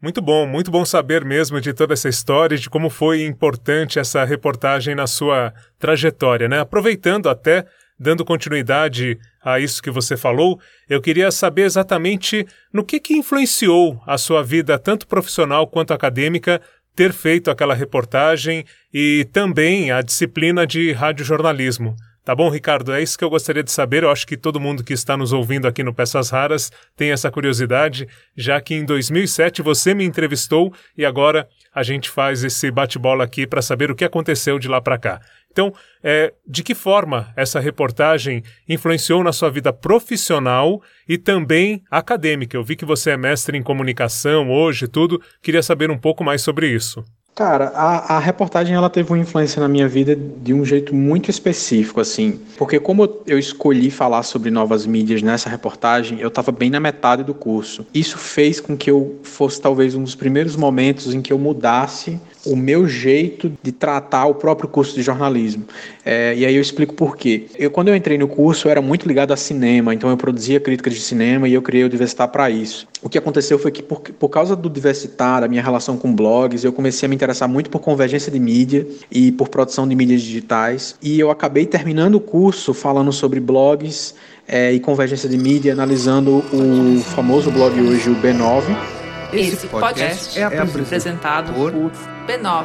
Muito 0.00 0.20
bom, 0.20 0.46
muito 0.46 0.70
bom 0.70 0.84
saber 0.84 1.24
mesmo 1.24 1.60
de 1.60 1.72
toda 1.72 1.94
essa 1.94 2.08
história, 2.08 2.56
de 2.56 2.68
como 2.68 2.90
foi 2.90 3.24
importante 3.24 3.98
essa 3.98 4.24
reportagem 4.24 4.94
na 4.94 5.06
sua 5.06 5.54
trajetória, 5.78 6.48
né? 6.48 6.60
Aproveitando 6.60 7.30
até, 7.30 7.64
dando 7.98 8.24
continuidade 8.24 9.18
a 9.42 9.58
isso 9.60 9.82
que 9.82 9.90
você 9.90 10.16
falou, 10.16 10.60
eu 10.88 11.00
queria 11.00 11.30
saber 11.30 11.62
exatamente 11.62 12.46
no 12.72 12.84
que 12.84 13.00
que 13.00 13.14
influenciou 13.14 14.00
a 14.06 14.18
sua 14.18 14.42
vida, 14.42 14.78
tanto 14.78 15.06
profissional 15.06 15.66
quanto 15.66 15.94
acadêmica, 15.94 16.60
ter 16.94 17.12
feito 17.12 17.50
aquela 17.50 17.74
reportagem 17.74 18.64
e 18.92 19.26
também 19.32 19.90
a 19.90 20.00
disciplina 20.02 20.66
de 20.66 20.92
radiojornalismo. 20.92 21.94
Tá 22.26 22.34
bom, 22.34 22.48
Ricardo? 22.48 22.92
É 22.92 23.00
isso 23.00 23.16
que 23.16 23.22
eu 23.22 23.30
gostaria 23.30 23.62
de 23.62 23.70
saber. 23.70 24.02
Eu 24.02 24.10
acho 24.10 24.26
que 24.26 24.36
todo 24.36 24.58
mundo 24.58 24.82
que 24.82 24.92
está 24.92 25.16
nos 25.16 25.32
ouvindo 25.32 25.68
aqui 25.68 25.84
no 25.84 25.94
Peças 25.94 26.28
Raras 26.28 26.72
tem 26.96 27.12
essa 27.12 27.30
curiosidade, 27.30 28.08
já 28.36 28.60
que 28.60 28.74
em 28.74 28.84
2007 28.84 29.62
você 29.62 29.94
me 29.94 30.04
entrevistou 30.04 30.74
e 30.98 31.04
agora 31.04 31.46
a 31.72 31.84
gente 31.84 32.10
faz 32.10 32.42
esse 32.42 32.68
bate-bola 32.68 33.22
aqui 33.22 33.46
para 33.46 33.62
saber 33.62 33.92
o 33.92 33.94
que 33.94 34.04
aconteceu 34.04 34.58
de 34.58 34.66
lá 34.66 34.80
para 34.80 34.98
cá. 34.98 35.20
Então, 35.56 35.72
é, 36.04 36.34
de 36.46 36.62
que 36.62 36.74
forma 36.74 37.32
essa 37.34 37.58
reportagem 37.58 38.42
influenciou 38.68 39.24
na 39.24 39.32
sua 39.32 39.48
vida 39.50 39.72
profissional 39.72 40.82
e 41.08 41.16
também 41.16 41.82
acadêmica? 41.90 42.54
Eu 42.54 42.62
vi 42.62 42.76
que 42.76 42.84
você 42.84 43.12
é 43.12 43.16
mestre 43.16 43.56
em 43.56 43.62
comunicação 43.62 44.50
hoje, 44.50 44.86
tudo. 44.86 45.18
Queria 45.40 45.62
saber 45.62 45.90
um 45.90 45.96
pouco 45.96 46.22
mais 46.22 46.42
sobre 46.42 46.68
isso. 46.68 47.02
Cara, 47.34 47.72
a, 47.74 48.16
a, 48.16 48.18
reportagem 48.18 48.74
ela 48.74 48.88
teve 48.90 49.10
uma 49.10 49.18
influência 49.18 49.60
na 49.60 49.68
minha 49.68 49.88
vida 49.88 50.14
de 50.16 50.52
um 50.52 50.64
jeito 50.64 50.94
muito 50.94 51.30
específico, 51.30 52.00
assim. 52.00 52.40
Porque 52.58 52.78
como 52.78 53.22
eu 53.26 53.38
escolhi 53.38 53.90
falar 53.90 54.24
sobre 54.24 54.50
novas 54.50 54.84
mídias 54.86 55.22
nessa 55.22 55.48
reportagem, 55.48 56.18
eu 56.20 56.28
estava 56.28 56.52
bem 56.52 56.68
na 56.68 56.80
metade 56.80 57.22
do 57.22 57.34
curso. 57.34 57.86
Isso 57.94 58.18
fez 58.18 58.60
com 58.60 58.76
que 58.76 58.90
eu 58.90 59.20
fosse 59.22 59.60
talvez 59.60 59.94
um 59.94 60.02
dos 60.02 60.14
primeiros 60.14 60.56
momentos 60.56 61.14
em 61.14 61.20
que 61.20 61.30
eu 61.30 61.38
mudasse 61.38 62.18
o 62.46 62.56
meu 62.56 62.88
jeito 62.88 63.52
de 63.62 63.72
tratar 63.72 64.26
o 64.26 64.34
próprio 64.34 64.68
curso 64.68 64.94
de 64.94 65.02
jornalismo. 65.02 65.64
É, 66.04 66.34
e 66.36 66.46
aí 66.46 66.54
eu 66.54 66.62
explico 66.62 66.94
por 66.94 67.16
quê. 67.16 67.46
Eu, 67.58 67.70
quando 67.70 67.88
eu 67.88 67.96
entrei 67.96 68.16
no 68.16 68.28
curso, 68.28 68.68
eu 68.68 68.70
era 68.70 68.80
muito 68.80 69.06
ligado 69.06 69.32
a 69.32 69.36
cinema, 69.36 69.92
então 69.92 70.08
eu 70.08 70.16
produzia 70.16 70.60
críticas 70.60 70.94
de 70.94 71.00
cinema 71.00 71.48
e 71.48 71.54
eu 71.54 71.62
criei 71.62 71.84
o 71.84 71.88
Diversitar 71.88 72.28
para 72.28 72.48
isso. 72.48 72.86
O 73.02 73.08
que 73.08 73.18
aconteceu 73.18 73.58
foi 73.58 73.70
que, 73.70 73.82
por, 73.82 74.00
por 74.00 74.28
causa 74.28 74.54
do 74.54 74.70
Diversitar, 74.70 75.42
a 75.42 75.48
minha 75.48 75.62
relação 75.62 75.96
com 75.96 76.14
blogs, 76.14 76.64
eu 76.64 76.72
comecei 76.72 77.06
a 77.06 77.08
me 77.08 77.14
interessar 77.14 77.48
muito 77.48 77.70
por 77.70 77.80
convergência 77.80 78.30
de 78.30 78.38
mídia 78.38 78.86
e 79.10 79.32
por 79.32 79.48
produção 79.48 79.86
de 79.86 79.94
mídias 79.94 80.22
digitais. 80.22 80.96
E 81.02 81.18
eu 81.18 81.30
acabei 81.30 81.66
terminando 81.66 82.14
o 82.16 82.20
curso 82.20 82.72
falando 82.72 83.12
sobre 83.12 83.40
blogs 83.40 84.14
é, 84.46 84.72
e 84.72 84.80
convergência 84.80 85.28
de 85.28 85.36
mídia, 85.36 85.72
analisando 85.72 86.44
o 86.52 87.00
famoso 87.14 87.50
blog 87.50 87.80
hoje, 87.80 88.10
o 88.10 88.14
B9. 88.16 88.95
Esse 89.32 89.66
podcast 89.66 90.38
é 90.38 90.44
apresentado 90.44 91.52
por 91.52 91.72
b9.com.br. 91.72 92.56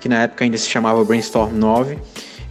Que 0.00 0.08
na 0.08 0.22
época 0.22 0.44
ainda 0.44 0.56
se 0.56 0.68
chamava 0.68 1.04
Brainstorm 1.04 1.52
9. 1.54 1.98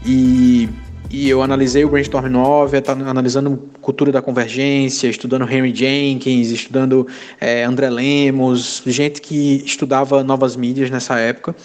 E 0.06 0.70
e 1.10 1.30
eu 1.30 1.42
analisei 1.42 1.86
o 1.86 1.90
Brainstorm 1.90 2.28
9, 2.28 2.84
analisando 3.08 3.70
cultura 3.80 4.12
da 4.12 4.22
convergência, 4.22 5.08
estudando 5.08 5.50
Henry 5.50 5.74
Jenkins, 5.74 6.52
estudando 6.52 7.08
é, 7.40 7.64
André 7.64 7.90
Lemos, 7.90 8.84
gente 8.86 9.22
que 9.22 9.64
estudava 9.66 10.22
novas 10.22 10.58
mídias 10.58 10.90
nessa 10.90 11.18
época. 11.18 11.56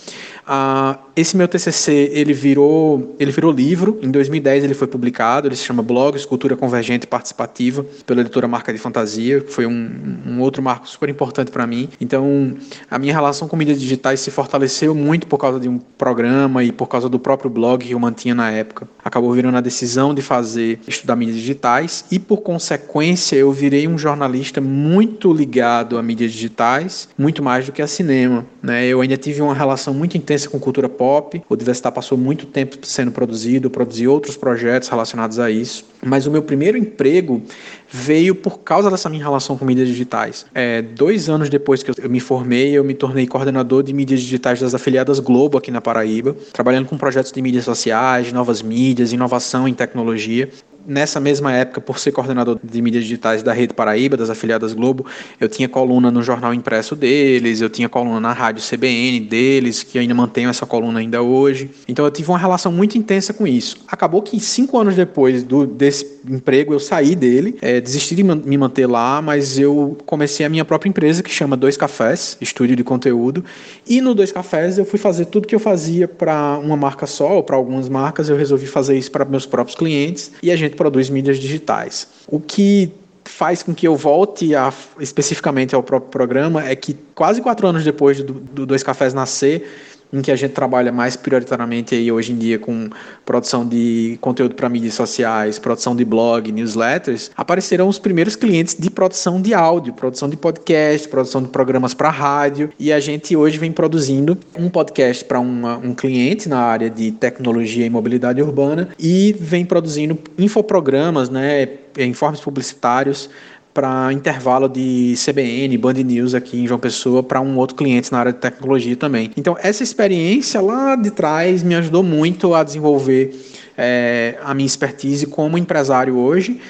Ah, 0.47 0.99
esse 1.15 1.37
meu 1.37 1.47
TCC 1.47 2.11
ele 2.13 2.33
virou 2.33 3.15
ele 3.19 3.31
virou 3.31 3.53
livro. 3.53 3.99
Em 4.03 4.11
2010 4.11 4.65
ele 4.65 4.75
foi 4.75 4.87
publicado. 4.89 5.49
Ele 5.49 5.57
se 5.57 5.65
chama 5.65 5.83
Blogs 5.83 6.25
Cultura 6.25 6.57
Convergente 6.57 7.07
Participativa 7.07 7.85
pela 8.07 8.23
editora 8.23 8.49
Marca 8.49 8.73
de 8.73 8.79
Fantasia, 8.79 9.41
que 9.41 9.53
foi 9.53 9.67
um, 9.67 10.19
um 10.27 10.41
outro 10.41 10.63
marco 10.63 10.89
super 10.89 11.09
importante 11.09 11.51
para 11.51 11.67
mim. 11.67 11.89
Então 12.01 12.57
a 12.91 12.99
minha 12.99 13.13
relação 13.13 13.47
com 13.47 13.57
mídias 13.57 13.81
digitais 13.81 14.21
se 14.21 14.31
fortaleceu 14.31 14.95
muito 14.95 15.27
por 15.27 15.39
causa 15.39 15.61
de 15.61 15.69
um 15.69 15.79
programa 15.79 16.65
e 16.65 16.73
por 16.73 16.87
causa 16.89 17.09
do 17.09 17.19
próprio 17.19 17.51
blog 17.51 17.85
que 17.85 17.93
eu 17.93 17.99
mantinha 17.99 18.35
na 18.35 18.51
época. 18.51 18.89
Acabou 19.05 19.33
virando 19.33 19.57
a 19.57 19.61
decisão 19.61 20.15
de 20.15 20.23
fazer 20.23 20.81
estudar 20.89 21.15
mídias 21.15 21.37
digitais 21.37 22.05
e 22.11 22.19
por 22.19 22.39
consequência 22.39 23.37
eu 23.37 23.53
virei 23.53 23.87
um 23.87 23.99
jornalista 23.99 24.61
muito 24.61 25.33
ligado 25.33 25.99
a 25.99 26.03
mídias 26.03 26.33
digitais, 26.33 27.09
muito 27.17 27.43
mais 27.43 27.67
do 27.67 27.73
que 27.73 27.83
a 27.83 27.87
cinema. 27.87 28.45
Né? 28.63 28.87
Eu 28.87 29.01
ainda 29.01 29.17
tive 29.17 29.41
uma 29.41 29.55
relação 29.55 29.95
muito 29.95 30.17
intensa 30.17 30.32
com 30.49 30.59
cultura 30.59 30.89
pop. 30.89 31.43
O 31.49 31.57
Diversitar 31.57 31.93
passou 31.93 32.17
muito 32.17 32.47
tempo 32.47 32.77
sendo 32.83 33.13
produzido, 33.13 33.71
produzi 33.71 34.07
outros 34.07 34.37
projetos 34.37 34.89
relacionados 34.89 35.39
a 35.39 35.51
isso. 35.51 35.85
Mas 36.05 36.27
o 36.27 36.31
meu 36.31 36.43
primeiro 36.43 36.77
emprego 36.77 37.43
veio 37.89 38.35
por 38.35 38.61
causa 38.61 38.91
dessa 38.91 39.09
minha 39.09 39.23
relação 39.23 39.57
com 39.57 39.65
mídias 39.65 39.89
digitais. 39.89 40.47
É, 40.55 40.83
dois 40.83 41.29
anos 41.29 41.49
depois 41.49 41.83
que 41.83 41.91
eu 41.91 42.11
me 42.11 42.21
formei, 42.21 42.73
eu 42.73 42.83
me 42.83 42.95
tornei 42.95 43.27
coordenador 43.27 43.83
de 43.83 43.93
mídias 43.93 44.21
digitais 44.21 44.61
das 44.61 44.75
afiliadas 44.75 45.21
Globo 45.21 45.59
aqui 45.59 45.71
na 45.71 45.81
Paraíba, 45.81 46.37
trabalhando 46.53 46.89
com 46.89 46.97
projetos 46.97 47.31
de 47.31 47.43
mídias 47.43 47.65
sociais, 47.65 48.33
novas 48.33 48.63
mídias, 48.63 49.13
inovação 49.13 49.69
em 49.69 49.75
tecnologia 49.75 50.49
nessa 50.87 51.21
mesma 51.21 51.53
época, 51.53 51.81
por 51.81 51.99
ser 51.99 52.13
coordenador 52.13 52.59
de 52.63 52.83
mídias 52.83 53.05
digitais 53.05 53.43
da 53.43 53.53
Rede 53.53 53.75
Paraíba, 53.75 54.17
das 54.17 54.31
afiliadas 54.31 54.73
Globo, 54.73 55.07
eu 55.41 55.49
tinha 55.49 55.69
coluna 55.69 56.11
no 56.11 56.23
jornal 56.23 56.53
impresso 56.55 56.95
deles, 56.95 57.61
eu 57.61 57.71
tinha 57.71 57.89
coluna 57.89 58.21
na 58.21 58.33
rádio 58.33 58.63
CBN 58.63 59.21
deles, 59.21 59.83
que 59.83 59.99
ainda 59.99 60.15
mantenho 60.15 60.51
essa 60.51 60.67
coluna 60.67 61.01
ainda 61.01 61.23
hoje. 61.23 61.71
Então 61.89 62.05
eu 62.05 62.11
tive 62.11 62.31
uma 62.31 62.39
relação 62.39 62.73
muito 62.73 62.97
intensa 62.97 63.33
com 63.33 63.47
isso. 63.47 63.79
Acabou 63.89 64.23
que 64.23 64.39
cinco 64.41 64.79
anos 64.79 64.95
depois 64.95 65.43
do, 65.43 65.67
desse 65.67 66.21
emprego 66.29 66.73
eu 66.73 66.81
saí 66.81 67.15
dele, 67.15 67.57
é, 67.61 67.81
desisti 67.81 68.15
de 68.15 68.23
me 68.23 68.57
manter 68.57 68.87
lá, 68.87 69.21
mas 69.21 69.59
eu 69.59 69.97
comecei 70.07 70.45
a 70.47 70.49
minha 70.49 70.65
própria 70.65 70.89
empresa 70.89 71.23
que 71.23 71.31
chama 71.31 71.57
Dois 71.57 71.77
Cafés, 71.77 72.37
estúdio 72.41 72.77
de 72.77 72.85
conteúdo, 72.85 73.45
e 73.87 74.01
no 74.01 74.15
Dois 74.15 74.33
Cafés 74.33 74.79
eu 74.79 74.85
fui 74.85 74.99
fazer 74.99 75.27
tudo 75.27 75.47
que 75.47 75.55
eu 75.55 75.61
fazia 75.61 76.07
para 76.07 76.59
uma 76.59 76.77
marca 76.77 77.07
só 77.07 77.37
ou 77.37 77.43
para 77.43 77.57
algumas 77.57 77.89
marcas, 77.89 78.29
eu 78.29 78.37
resolvi 78.37 78.67
fazer 78.67 78.97
isso 78.97 79.11
para 79.11 79.25
meus 79.25 79.47
próprios 79.47 79.77
clientes 79.77 80.33
e 80.43 80.51
a 80.51 80.57
gente 80.57 80.72
produz 80.73 81.09
mídias 81.11 81.39
digitais. 81.39 82.09
O 82.27 82.41
que 82.41 82.93
faz 83.25 83.63
com 83.63 83.75
que 83.75 83.87
eu 83.87 83.97
volte 83.97 84.55
a, 84.55 84.73
especificamente 84.99 85.75
ao 85.75 85.83
próprio 85.83 86.11
programa 86.11 86.67
é 86.67 86.75
que 86.75 86.97
quase 87.15 87.41
quatro 87.41 87.67
anos 87.67 87.85
depois 87.85 88.23
do, 88.23 88.35
do 88.35 88.67
Dois 88.67 88.83
Cafés 88.83 89.15
nascer, 89.15 89.92
em 90.13 90.21
que 90.21 90.31
a 90.31 90.37
gente 90.37 90.53
trabalha 90.53 90.93
mais 90.93 91.17
prioritariamente 91.17 91.95
aí 91.95 92.13
hoje 92.13 92.33
em 92.33 92.37
dia 92.37 92.59
com 92.59 92.91
produção 93.25 93.67
de 93.67 94.19
conteúdo 94.21 94.55
para 94.55 94.69
mídias 94.69 94.95
sociais, 94.95 95.59
produção 95.59 95.97
de 95.97 96.05
blog, 96.05 96.53
newsletters, 96.53 97.31
aparecerão 97.37 97.89
os 97.89 97.99
primeiros 97.99 98.37
clientes 98.37 98.77
de 98.79 98.91
produção 98.91 99.41
de 99.41 99.55
áudio, 99.55 99.95
produção 99.95 100.29
de 100.29 100.37
podcast, 100.37 101.09
produção 101.09 101.43
de 101.43 101.49
programas 101.49 101.95
para 101.95 102.11
rádio, 102.11 102.71
e 102.79 102.93
a 102.93 103.01
gente 103.01 103.35
hoje 103.37 103.59
vem 103.59 103.73
produzindo 103.73 104.37
um 104.57 104.69
podcast 104.69 105.25
para 105.25 105.41
um 105.41 105.95
cliente 105.95 106.49
na 106.49 106.61
área 106.61 106.91
de 106.91 107.13
tecnologia 107.13 107.87
e 107.87 107.91
mobilidade 107.91 108.43
urbana 108.43 108.89
e 108.99 109.35
vem 109.39 109.65
produzindo 109.65 110.19
infoprogramas, 110.39 111.31
né, 111.31 111.69
informes 111.99 112.41
publicitários 112.41 113.31
para 113.73 114.13
intervalo 114.13 114.69
de 114.69 115.15
CBN, 115.17 115.77
Band 115.79 115.95
News 115.95 116.35
aqui 116.35 116.61
em 116.61 116.67
João 116.67 116.79
Pessoa 116.79 117.23
para 117.23 117.41
um 117.41 117.57
outro 117.57 117.77
cliente 117.77 118.13
na 118.13 118.19
área 118.19 118.33
de 118.33 118.39
tecnologia 118.39 118.97
também. 118.97 119.31
Então, 119.37 119.57
essa 119.61 119.83
experiência 119.83 120.61
lá 120.61 120.95
de 120.95 121.11
trás 121.11 121.63
me 121.63 121.75
ajudou 121.75 122.03
muito 122.03 122.55
a 122.55 122.63
desenvolver 122.63 123.35
é, 123.77 124.37
a 124.43 124.53
minha 124.55 124.67
expertise 124.67 125.27
como 125.27 125.57
empresário 125.57 126.17
hoje, 126.17 126.61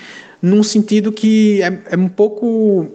num 0.41 0.63
sentido 0.63 1.13
que 1.13 1.63
é, 1.63 1.79
é 1.91 1.97
um 1.97 2.09
pouco 2.09 2.83
uh, 2.83 2.91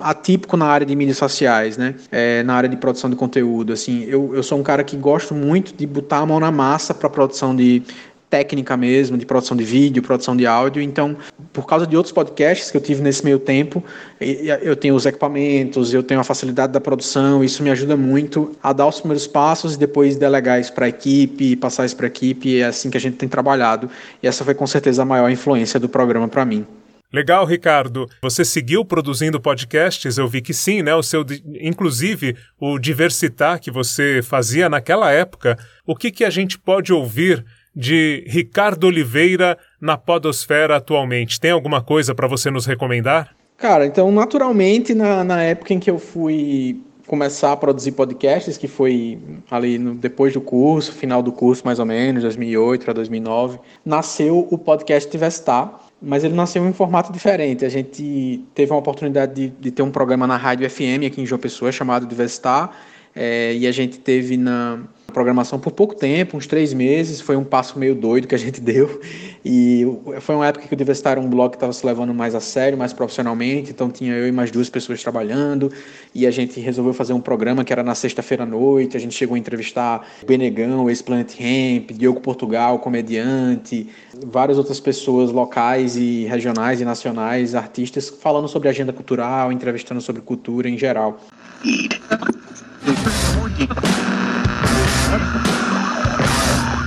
atípico 0.00 0.56
na 0.56 0.66
área 0.66 0.86
de 0.86 0.96
mídias 0.96 1.18
sociais, 1.18 1.76
né? 1.76 1.94
É, 2.10 2.42
na 2.42 2.54
área 2.54 2.68
de 2.68 2.78
produção 2.78 3.10
de 3.10 3.16
conteúdo. 3.16 3.74
Assim, 3.74 4.04
eu, 4.04 4.34
eu 4.34 4.42
sou 4.42 4.58
um 4.58 4.62
cara 4.62 4.82
que 4.82 4.96
gosto 4.96 5.34
muito 5.34 5.74
de 5.74 5.86
botar 5.86 6.18
a 6.18 6.26
mão 6.26 6.40
na 6.40 6.50
massa 6.50 6.94
para 6.94 7.10
produção 7.10 7.54
de 7.54 7.82
técnica 8.30 8.76
mesmo, 8.76 9.16
de 9.16 9.24
produção 9.24 9.56
de 9.56 9.64
vídeo, 9.64 10.02
produção 10.02 10.36
de 10.36 10.46
áudio. 10.46 10.82
Então, 10.82 11.16
por 11.52 11.66
causa 11.66 11.86
de 11.86 11.96
outros 11.96 12.12
podcasts 12.12 12.70
que 12.70 12.76
eu 12.76 12.80
tive 12.80 13.02
nesse 13.02 13.24
meio 13.24 13.38
tempo, 13.38 13.82
eu 14.20 14.76
tenho 14.76 14.94
os 14.94 15.06
equipamentos, 15.06 15.94
eu 15.94 16.02
tenho 16.02 16.20
a 16.20 16.24
facilidade 16.24 16.72
da 16.72 16.80
produção, 16.80 17.42
isso 17.42 17.62
me 17.62 17.70
ajuda 17.70 17.96
muito 17.96 18.56
a 18.62 18.72
dar 18.72 18.86
os 18.86 19.00
primeiros 19.00 19.26
passos 19.26 19.74
e 19.74 19.78
depois 19.78 20.16
delegar 20.16 20.60
isso 20.60 20.72
para 20.72 20.86
a 20.86 20.88
equipe, 20.88 21.56
passar 21.56 21.86
isso 21.86 21.96
para 21.96 22.06
a 22.06 22.08
equipe. 22.08 22.60
É 22.60 22.64
assim 22.66 22.90
que 22.90 22.96
a 22.96 23.00
gente 23.00 23.16
tem 23.16 23.28
trabalhado. 23.28 23.90
E 24.22 24.26
essa 24.26 24.44
foi 24.44 24.54
com 24.54 24.66
certeza 24.66 25.02
a 25.02 25.04
maior 25.04 25.30
influência 25.30 25.80
do 25.80 25.88
programa 25.88 26.28
para 26.28 26.44
mim. 26.44 26.66
Legal, 27.10 27.46
Ricardo. 27.46 28.06
Você 28.20 28.44
seguiu 28.44 28.84
produzindo 28.84 29.40
podcasts? 29.40 30.18
Eu 30.18 30.28
vi 30.28 30.42
que 30.42 30.52
sim, 30.52 30.82
né? 30.82 30.94
O 30.94 31.02
seu, 31.02 31.24
inclusive 31.58 32.36
o 32.60 32.78
Diversitar 32.78 33.58
que 33.58 33.70
você 33.70 34.20
fazia 34.22 34.68
naquela 34.68 35.10
época. 35.10 35.58
O 35.86 35.96
que 35.96 36.10
que 36.10 36.22
a 36.22 36.28
gente 36.28 36.58
pode 36.58 36.92
ouvir 36.92 37.42
de 37.78 38.24
Ricardo 38.26 38.88
Oliveira 38.88 39.56
na 39.80 39.96
Podosfera 39.96 40.76
atualmente? 40.76 41.38
Tem 41.38 41.52
alguma 41.52 41.80
coisa 41.80 42.12
para 42.12 42.26
você 42.26 42.50
nos 42.50 42.66
recomendar? 42.66 43.36
Cara, 43.56 43.86
então, 43.86 44.10
naturalmente, 44.10 44.92
na, 44.94 45.22
na 45.22 45.44
época 45.44 45.72
em 45.72 45.78
que 45.78 45.88
eu 45.88 45.96
fui 45.96 46.80
começar 47.06 47.52
a 47.52 47.56
produzir 47.56 47.92
podcasts, 47.92 48.58
que 48.58 48.66
foi 48.66 49.20
ali 49.48 49.78
no, 49.78 49.94
depois 49.94 50.32
do 50.32 50.40
curso, 50.40 50.92
final 50.92 51.22
do 51.22 51.30
curso 51.30 51.62
mais 51.64 51.78
ou 51.78 51.86
menos, 51.86 52.22
2008 52.22 52.84
para 52.84 52.94
2009, 52.94 53.60
nasceu 53.84 54.48
o 54.50 54.58
podcast 54.58 55.08
Tivestar, 55.08 55.80
mas 56.02 56.24
ele 56.24 56.34
nasceu 56.34 56.64
em 56.64 56.68
um 56.68 56.72
formato 56.72 57.12
diferente. 57.12 57.64
A 57.64 57.68
gente 57.68 58.44
teve 58.54 58.72
uma 58.72 58.78
oportunidade 58.80 59.34
de, 59.34 59.48
de 59.48 59.70
ter 59.70 59.82
um 59.82 59.90
programa 59.92 60.26
na 60.26 60.36
rádio 60.36 60.68
FM 60.68 61.06
aqui 61.06 61.22
em 61.22 61.26
João 61.26 61.40
Pessoa 61.40 61.70
chamado 61.70 62.06
Divestar, 62.06 62.72
é, 63.20 63.52
e 63.52 63.66
a 63.66 63.72
gente 63.72 63.98
teve 63.98 64.36
na 64.36 64.78
programação 65.12 65.58
por 65.58 65.72
pouco 65.72 65.96
tempo, 65.96 66.36
uns 66.36 66.46
três 66.46 66.72
meses, 66.72 67.20
foi 67.20 67.34
um 67.34 67.42
passo 67.42 67.76
meio 67.76 67.92
doido 67.92 68.28
que 68.28 68.34
a 68.34 68.38
gente 68.38 68.60
deu, 68.62 69.00
e 69.44 69.84
foi 70.20 70.36
uma 70.36 70.46
época 70.46 70.68
que 70.68 70.72
o 70.72 70.76
Diversitário 70.76 71.20
um 71.20 71.28
blog 71.28 71.50
que 71.50 71.56
estava 71.56 71.72
se 71.72 71.84
levando 71.84 72.14
mais 72.14 72.36
a 72.36 72.40
sério, 72.40 72.78
mais 72.78 72.92
profissionalmente, 72.92 73.72
então 73.72 73.90
tinha 73.90 74.14
eu 74.14 74.28
e 74.28 74.30
mais 74.30 74.52
duas 74.52 74.70
pessoas 74.70 75.02
trabalhando, 75.02 75.72
e 76.14 76.28
a 76.28 76.30
gente 76.30 76.60
resolveu 76.60 76.94
fazer 76.94 77.12
um 77.12 77.20
programa 77.20 77.64
que 77.64 77.72
era 77.72 77.82
na 77.82 77.96
sexta-feira 77.96 78.44
à 78.44 78.46
noite, 78.46 78.96
a 78.96 79.00
gente 79.00 79.16
chegou 79.16 79.34
a 79.34 79.38
entrevistar 79.38 80.06
Benegão, 80.24 80.88
ex-Planet 80.88 81.32
Ramp, 81.32 81.90
Diogo 81.90 82.20
Portugal, 82.20 82.78
comediante, 82.78 83.88
várias 84.26 84.58
outras 84.58 84.78
pessoas 84.78 85.32
locais 85.32 85.96
e 85.96 86.26
regionais 86.26 86.80
e 86.80 86.84
nacionais, 86.84 87.56
artistas, 87.56 88.08
falando 88.08 88.46
sobre 88.46 88.68
agenda 88.68 88.92
cultural, 88.92 89.50
entrevistando 89.50 90.00
sobre 90.00 90.22
cultura 90.22 90.68
em 90.68 90.78
geral. 90.78 91.18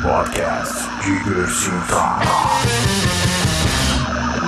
Podcast. 0.01 0.87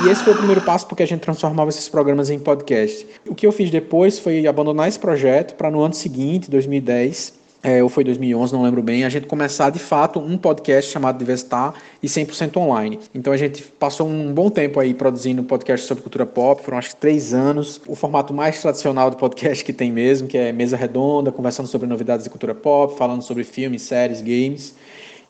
E 0.05 0.09
esse 0.09 0.23
foi 0.23 0.33
o 0.33 0.37
primeiro 0.37 0.61
passo 0.61 0.87
porque 0.87 1.03
a 1.03 1.05
gente 1.05 1.19
transformava 1.19 1.69
esses 1.69 1.89
programas 1.89 2.29
em 2.29 2.39
podcast. 2.39 3.05
O 3.27 3.35
que 3.35 3.45
eu 3.45 3.51
fiz 3.51 3.69
depois 3.69 4.17
foi 4.17 4.47
abandonar 4.47 4.87
esse 4.87 4.97
projeto 4.97 5.55
para 5.55 5.69
no 5.69 5.81
ano 5.81 5.93
seguinte, 5.93 6.49
2010, 6.49 7.33
é, 7.63 7.81
ou 7.81 7.87
foi 7.87 8.03
2011, 8.03 8.51
não 8.51 8.61
lembro 8.61 8.83
bem, 8.83 9.05
a 9.05 9.09
gente 9.09 9.25
começar 9.25 9.69
de 9.69 9.79
fato 9.79 10.19
um 10.19 10.37
podcast 10.37 10.91
chamado 10.91 11.17
Diversitar 11.17 11.73
e 12.03 12.07
100% 12.07 12.57
online. 12.57 12.99
Então 13.15 13.31
a 13.31 13.37
gente 13.37 13.63
passou 13.63 14.05
um 14.05 14.33
bom 14.33 14.49
tempo 14.49 14.81
aí 14.81 14.93
produzindo 14.93 15.41
podcast 15.43 15.87
sobre 15.87 16.03
cultura 16.03 16.25
pop, 16.25 16.61
foram 16.61 16.77
acho 16.77 16.89
que 16.89 16.97
três 16.97 17.33
anos. 17.33 17.79
O 17.87 17.95
formato 17.95 18.33
mais 18.33 18.61
tradicional 18.61 19.09
do 19.09 19.15
podcast 19.15 19.63
que 19.63 19.71
tem 19.71 19.93
mesmo, 19.93 20.27
que 20.27 20.37
é 20.37 20.51
mesa 20.51 20.75
redonda, 20.75 21.31
conversando 21.31 21.67
sobre 21.67 21.87
novidades 21.87 22.25
de 22.25 22.29
cultura 22.29 22.53
pop, 22.53 22.97
falando 22.97 23.21
sobre 23.21 23.45
filmes, 23.45 23.83
séries, 23.83 24.19
games. 24.19 24.75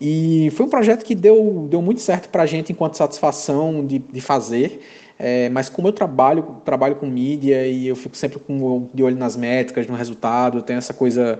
E 0.01 0.49
foi 0.55 0.65
um 0.65 0.69
projeto 0.69 1.05
que 1.05 1.13
deu, 1.13 1.67
deu 1.69 1.83
muito 1.83 2.01
certo 2.01 2.29
para 2.29 2.41
a 2.41 2.45
gente 2.47 2.71
enquanto 2.71 2.97
satisfação 2.97 3.85
de, 3.85 3.99
de 3.99 4.21
fazer. 4.21 4.81
É, 5.19 5.49
mas 5.49 5.69
como 5.69 5.87
eu 5.87 5.93
trabalho, 5.93 6.57
trabalho 6.65 6.95
com 6.95 7.05
mídia 7.05 7.67
e 7.67 7.87
eu 7.87 7.95
fico 7.95 8.17
sempre 8.17 8.39
com, 8.39 8.89
de 8.91 9.03
olho 9.03 9.15
nas 9.15 9.37
métricas, 9.37 9.85
no 9.85 9.93
resultado, 9.93 10.57
eu 10.57 10.61
tenho 10.63 10.79
essa 10.79 10.95
coisa 10.95 11.39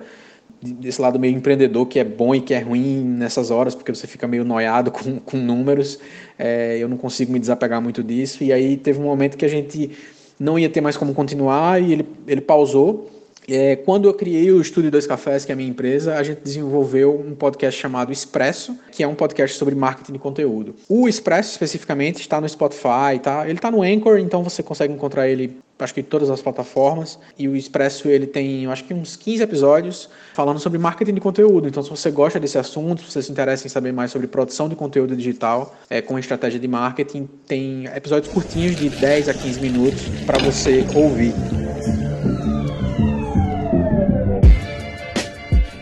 desse 0.72 1.00
lado 1.00 1.18
meio 1.18 1.36
empreendedor 1.36 1.86
que 1.86 1.98
é 1.98 2.04
bom 2.04 2.34
e 2.34 2.40
que 2.40 2.54
é 2.54 2.60
ruim 2.60 3.04
nessas 3.04 3.50
horas, 3.50 3.74
porque 3.74 3.94
você 3.94 4.06
fica 4.06 4.26
meio 4.26 4.44
noiado 4.44 4.90
com, 4.90 5.18
com 5.18 5.36
números. 5.36 5.98
É, 6.38 6.78
eu 6.78 6.88
não 6.88 6.96
consigo 6.96 7.32
me 7.32 7.38
desapegar 7.38 7.80
muito 7.82 8.02
disso. 8.02 8.42
E 8.42 8.52
aí 8.52 8.76
teve 8.76 8.98
um 8.98 9.04
momento 9.04 9.36
que 9.36 9.44
a 9.44 9.48
gente 9.48 9.90
não 10.38 10.58
ia 10.58 10.68
ter 10.68 10.80
mais 10.80 10.96
como 10.96 11.14
continuar 11.14 11.82
e 11.82 11.92
ele, 11.92 12.08
ele 12.26 12.40
pausou. 12.40 13.10
É, 13.48 13.76
quando 13.76 14.08
eu 14.08 14.14
criei 14.14 14.50
o 14.50 14.60
Estúdio 14.60 14.90
Dois 14.90 15.06
Cafés, 15.06 15.44
que 15.44 15.52
é 15.52 15.54
a 15.54 15.56
minha 15.56 15.68
empresa, 15.68 16.16
a 16.16 16.22
gente 16.22 16.40
desenvolveu 16.42 17.18
um 17.18 17.34
podcast 17.34 17.80
chamado 17.80 18.12
Expresso, 18.12 18.76
que 18.90 19.02
é 19.02 19.08
um 19.08 19.14
podcast 19.14 19.56
sobre 19.56 19.74
marketing 19.74 20.12
de 20.12 20.18
conteúdo. 20.18 20.74
O 20.88 21.08
Expresso, 21.08 21.52
especificamente, 21.52 22.20
está 22.20 22.40
no 22.40 22.48
Spotify, 22.48 23.18
tá? 23.22 23.44
ele 23.44 23.58
está 23.58 23.70
no 23.70 23.82
Anchor, 23.82 24.18
então 24.18 24.42
você 24.42 24.62
consegue 24.62 24.94
encontrar 24.94 25.28
ele, 25.28 25.58
acho 25.78 25.92
que 25.92 26.00
em 26.00 26.04
todas 26.04 26.30
as 26.30 26.40
plataformas. 26.40 27.18
E 27.38 27.46
o 27.46 27.56
Expresso, 27.56 28.08
ele 28.08 28.26
tem, 28.26 28.66
acho 28.66 28.84
que 28.84 28.94
uns 28.94 29.16
15 29.16 29.42
episódios 29.42 30.08
falando 30.32 30.58
sobre 30.58 30.78
marketing 30.78 31.14
de 31.14 31.20
conteúdo. 31.20 31.68
Então, 31.68 31.82
se 31.82 31.90
você 31.90 32.10
gosta 32.10 32.40
desse 32.40 32.58
assunto, 32.58 33.02
se 33.02 33.12
você 33.12 33.22
se 33.22 33.30
interessa 33.30 33.66
em 33.66 33.70
saber 33.70 33.92
mais 33.92 34.10
sobre 34.10 34.26
produção 34.26 34.68
de 34.68 34.74
conteúdo 34.74 35.14
digital 35.14 35.74
é, 35.90 36.00
com 36.00 36.18
estratégia 36.18 36.58
de 36.58 36.68
marketing, 36.68 37.28
tem 37.46 37.86
episódios 37.94 38.32
curtinhos 38.32 38.76
de 38.76 38.88
10 38.88 39.28
a 39.28 39.34
15 39.34 39.60
minutos 39.60 40.02
para 40.26 40.38
você 40.38 40.84
ouvir. 40.94 41.63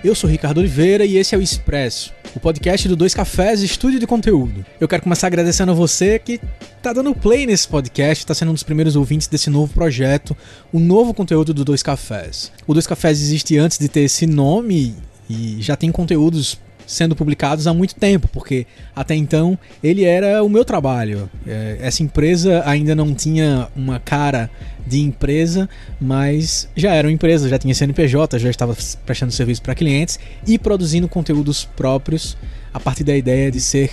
Eu 0.05 0.17
sou 0.17 0.29
Ricardo 0.29 0.59
Oliveira 0.59 1.07
e 1.07 1.17
esse 1.17 1.33
é 1.33 1.39
o 1.39 1.41
Expresso, 1.41 2.13
o 2.35 2.41
podcast 2.41 2.89
do 2.89 2.97
Dois 2.97 3.15
Cafés 3.15 3.63
Estúdio 3.63 4.01
de 4.01 4.07
Conteúdo. 4.07 4.67
Eu 4.81 4.89
quero 4.89 5.01
começar 5.05 5.29
agradecendo 5.29 5.71
a 5.71 5.75
você 5.77 6.19
que 6.19 6.41
tá 6.83 6.93
dando 6.93 7.15
play 7.15 7.47
nesse 7.47 7.69
podcast, 7.69 8.27
tá 8.27 8.35
sendo 8.35 8.51
um 8.51 8.55
dos 8.55 8.65
primeiros 8.65 8.97
ouvintes 8.97 9.29
desse 9.29 9.49
novo 9.49 9.73
projeto, 9.73 10.37
o 10.73 10.81
novo 10.81 11.15
conteúdo 11.15 11.55
do 11.55 11.65
Dois 11.65 11.85
Cafés. 11.85 12.51
O 12.67 12.73
Dois 12.73 12.85
Cafés 12.85 13.21
existe 13.21 13.57
antes 13.57 13.79
de 13.79 13.89
ter 13.89 14.01
esse 14.01 14.27
nome 14.27 14.97
e 15.31 15.59
já 15.61 15.77
tem 15.77 15.93
conteúdos 15.93 16.59
sendo 16.87 17.15
publicados 17.17 17.67
há 17.67 17.75
muito 17.75 17.95
tempo, 17.95 18.29
porque 18.29 18.67
até 18.95 19.15
então 19.15 19.59
ele 19.83 20.05
era 20.05 20.43
o 20.43 20.49
meu 20.49 20.65
trabalho. 20.65 21.31
É, 21.47 21.79
essa 21.81 22.03
empresa 22.03 22.63
ainda 22.67 22.95
não 22.95 23.15
tinha 23.15 23.69
uma 23.75 23.99
cara 23.99 24.51
de 24.87 25.01
empresa, 25.01 25.69
mas 26.01 26.69
já 26.77 26.93
era 26.93 27.07
uma 27.07 27.13
empresa, 27.13 27.49
já 27.49 27.59
tinha 27.59 27.75
CNPJ, 27.75 28.39
já 28.39 28.51
estava 28.51 28.77
prestando 29.07 29.33
serviço 29.33 29.63
para 29.63 29.75
clientes 29.75 30.19
e 30.47 30.59
produzindo 30.59 31.09
conteúdos 31.09 31.65
próprios 31.65 32.37
a 32.75 32.81
partir 32.81 33.05
da 33.05 33.17
ideia 33.17 33.51
de 33.51 33.61
ser 33.61 33.91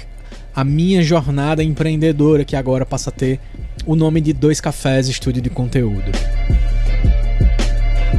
a 0.56 0.64
minha 0.64 1.02
jornada 1.04 1.64
empreendedora, 1.64 2.44
que 2.44 2.56
agora 2.56 2.86
passa 2.86 3.10
a 3.10 3.14
ter 3.14 3.40
o 3.86 3.96
nome 3.96 4.20
de 4.20 4.34
Dois 4.34 4.60
Cafés 4.60 5.08
Estúdio 5.08 5.42
de 5.42 5.50
Conteúdo. 5.50 6.12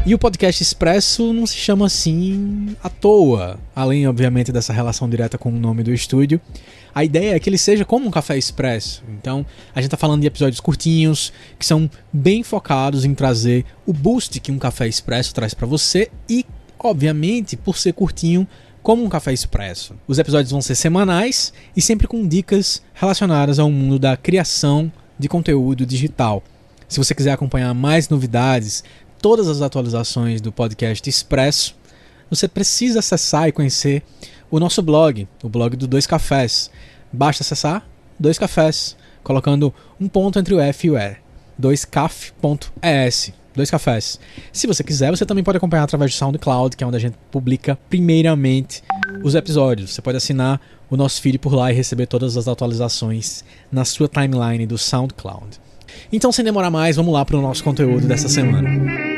E 0.06 0.14
o 0.14 0.18
podcast 0.18 0.62
Expresso 0.62 1.30
não 1.30 1.46
se 1.46 1.56
chama 1.56 1.84
assim 1.84 2.74
à 2.82 2.88
toa, 2.88 3.60
além, 3.76 4.08
obviamente, 4.08 4.50
dessa 4.50 4.72
relação 4.72 5.08
direta 5.08 5.36
com 5.36 5.50
o 5.50 5.58
nome 5.58 5.82
do 5.82 5.92
estúdio. 5.92 6.40
A 6.94 7.04
ideia 7.04 7.36
é 7.36 7.38
que 7.38 7.50
ele 7.50 7.58
seja 7.58 7.84
como 7.84 8.08
um 8.08 8.10
café 8.10 8.36
expresso. 8.38 9.04
Então, 9.10 9.44
a 9.74 9.80
gente 9.80 9.88
está 9.88 9.98
falando 9.98 10.22
de 10.22 10.26
episódios 10.26 10.58
curtinhos, 10.58 11.32
que 11.58 11.66
são 11.66 11.88
bem 12.10 12.42
focados 12.42 13.04
em 13.04 13.14
trazer 13.14 13.64
o 13.86 13.92
boost 13.92 14.40
que 14.40 14.50
um 14.50 14.58
café 14.58 14.88
expresso 14.88 15.34
traz 15.34 15.52
para 15.52 15.66
você 15.66 16.10
e, 16.28 16.46
obviamente, 16.78 17.54
por 17.54 17.76
ser 17.76 17.92
curtinho, 17.92 18.48
como 18.82 19.04
um 19.04 19.08
café 19.08 19.34
expresso. 19.34 19.94
Os 20.08 20.18
episódios 20.18 20.50
vão 20.50 20.62
ser 20.62 20.76
semanais 20.76 21.52
e 21.76 21.82
sempre 21.82 22.08
com 22.08 22.26
dicas 22.26 22.82
relacionadas 22.94 23.58
ao 23.58 23.70
mundo 23.70 23.98
da 23.98 24.16
criação 24.16 24.90
de 25.18 25.28
conteúdo 25.28 25.84
digital. 25.84 26.42
Se 26.88 26.98
você 26.98 27.14
quiser 27.14 27.32
acompanhar 27.32 27.72
mais 27.74 28.08
novidades, 28.08 28.82
todas 29.20 29.48
as 29.48 29.60
atualizações 29.60 30.40
do 30.40 30.50
podcast 30.50 31.08
Expresso, 31.08 31.76
você 32.28 32.48
precisa 32.48 33.00
acessar 33.00 33.48
e 33.48 33.52
conhecer 33.52 34.02
o 34.50 34.58
nosso 34.58 34.82
blog, 34.82 35.28
o 35.42 35.48
blog 35.48 35.76
do 35.76 35.86
Dois 35.86 36.06
Cafés. 36.06 36.70
Basta 37.12 37.42
acessar 37.42 37.86
Dois 38.18 38.38
Cafés, 38.38 38.96
colocando 39.22 39.74
um 40.00 40.08
ponto 40.08 40.38
entre 40.38 40.54
o 40.54 40.60
F 40.60 40.86
e 40.86 40.90
o 40.90 40.98
E. 40.98 41.16
2caf.es. 41.60 43.32
Dois 43.52 43.68
cafés. 43.68 44.18
Se 44.52 44.68
você 44.68 44.84
quiser, 44.84 45.10
você 45.10 45.26
também 45.26 45.42
pode 45.42 45.58
acompanhar 45.58 45.82
através 45.82 46.12
do 46.12 46.16
SoundCloud, 46.16 46.76
que 46.76 46.84
é 46.84 46.86
onde 46.86 46.96
a 46.96 47.00
gente 47.00 47.18
publica 47.32 47.76
primeiramente 47.90 48.80
os 49.24 49.34
episódios. 49.34 49.92
Você 49.92 50.00
pode 50.00 50.16
assinar 50.16 50.60
o 50.88 50.96
nosso 50.96 51.20
feed 51.20 51.36
por 51.38 51.52
lá 51.52 51.70
e 51.70 51.74
receber 51.74 52.06
todas 52.06 52.36
as 52.36 52.46
atualizações 52.46 53.44
na 53.70 53.84
sua 53.84 54.08
timeline 54.08 54.66
do 54.66 54.78
SoundCloud. 54.78 55.58
Então, 56.12 56.30
sem 56.30 56.44
demorar 56.44 56.70
mais, 56.70 56.96
vamos 56.96 57.12
lá 57.12 57.24
para 57.24 57.36
o 57.36 57.42
nosso 57.42 57.62
conteúdo 57.64 58.06
dessa 58.06 58.28
semana. 58.28 59.09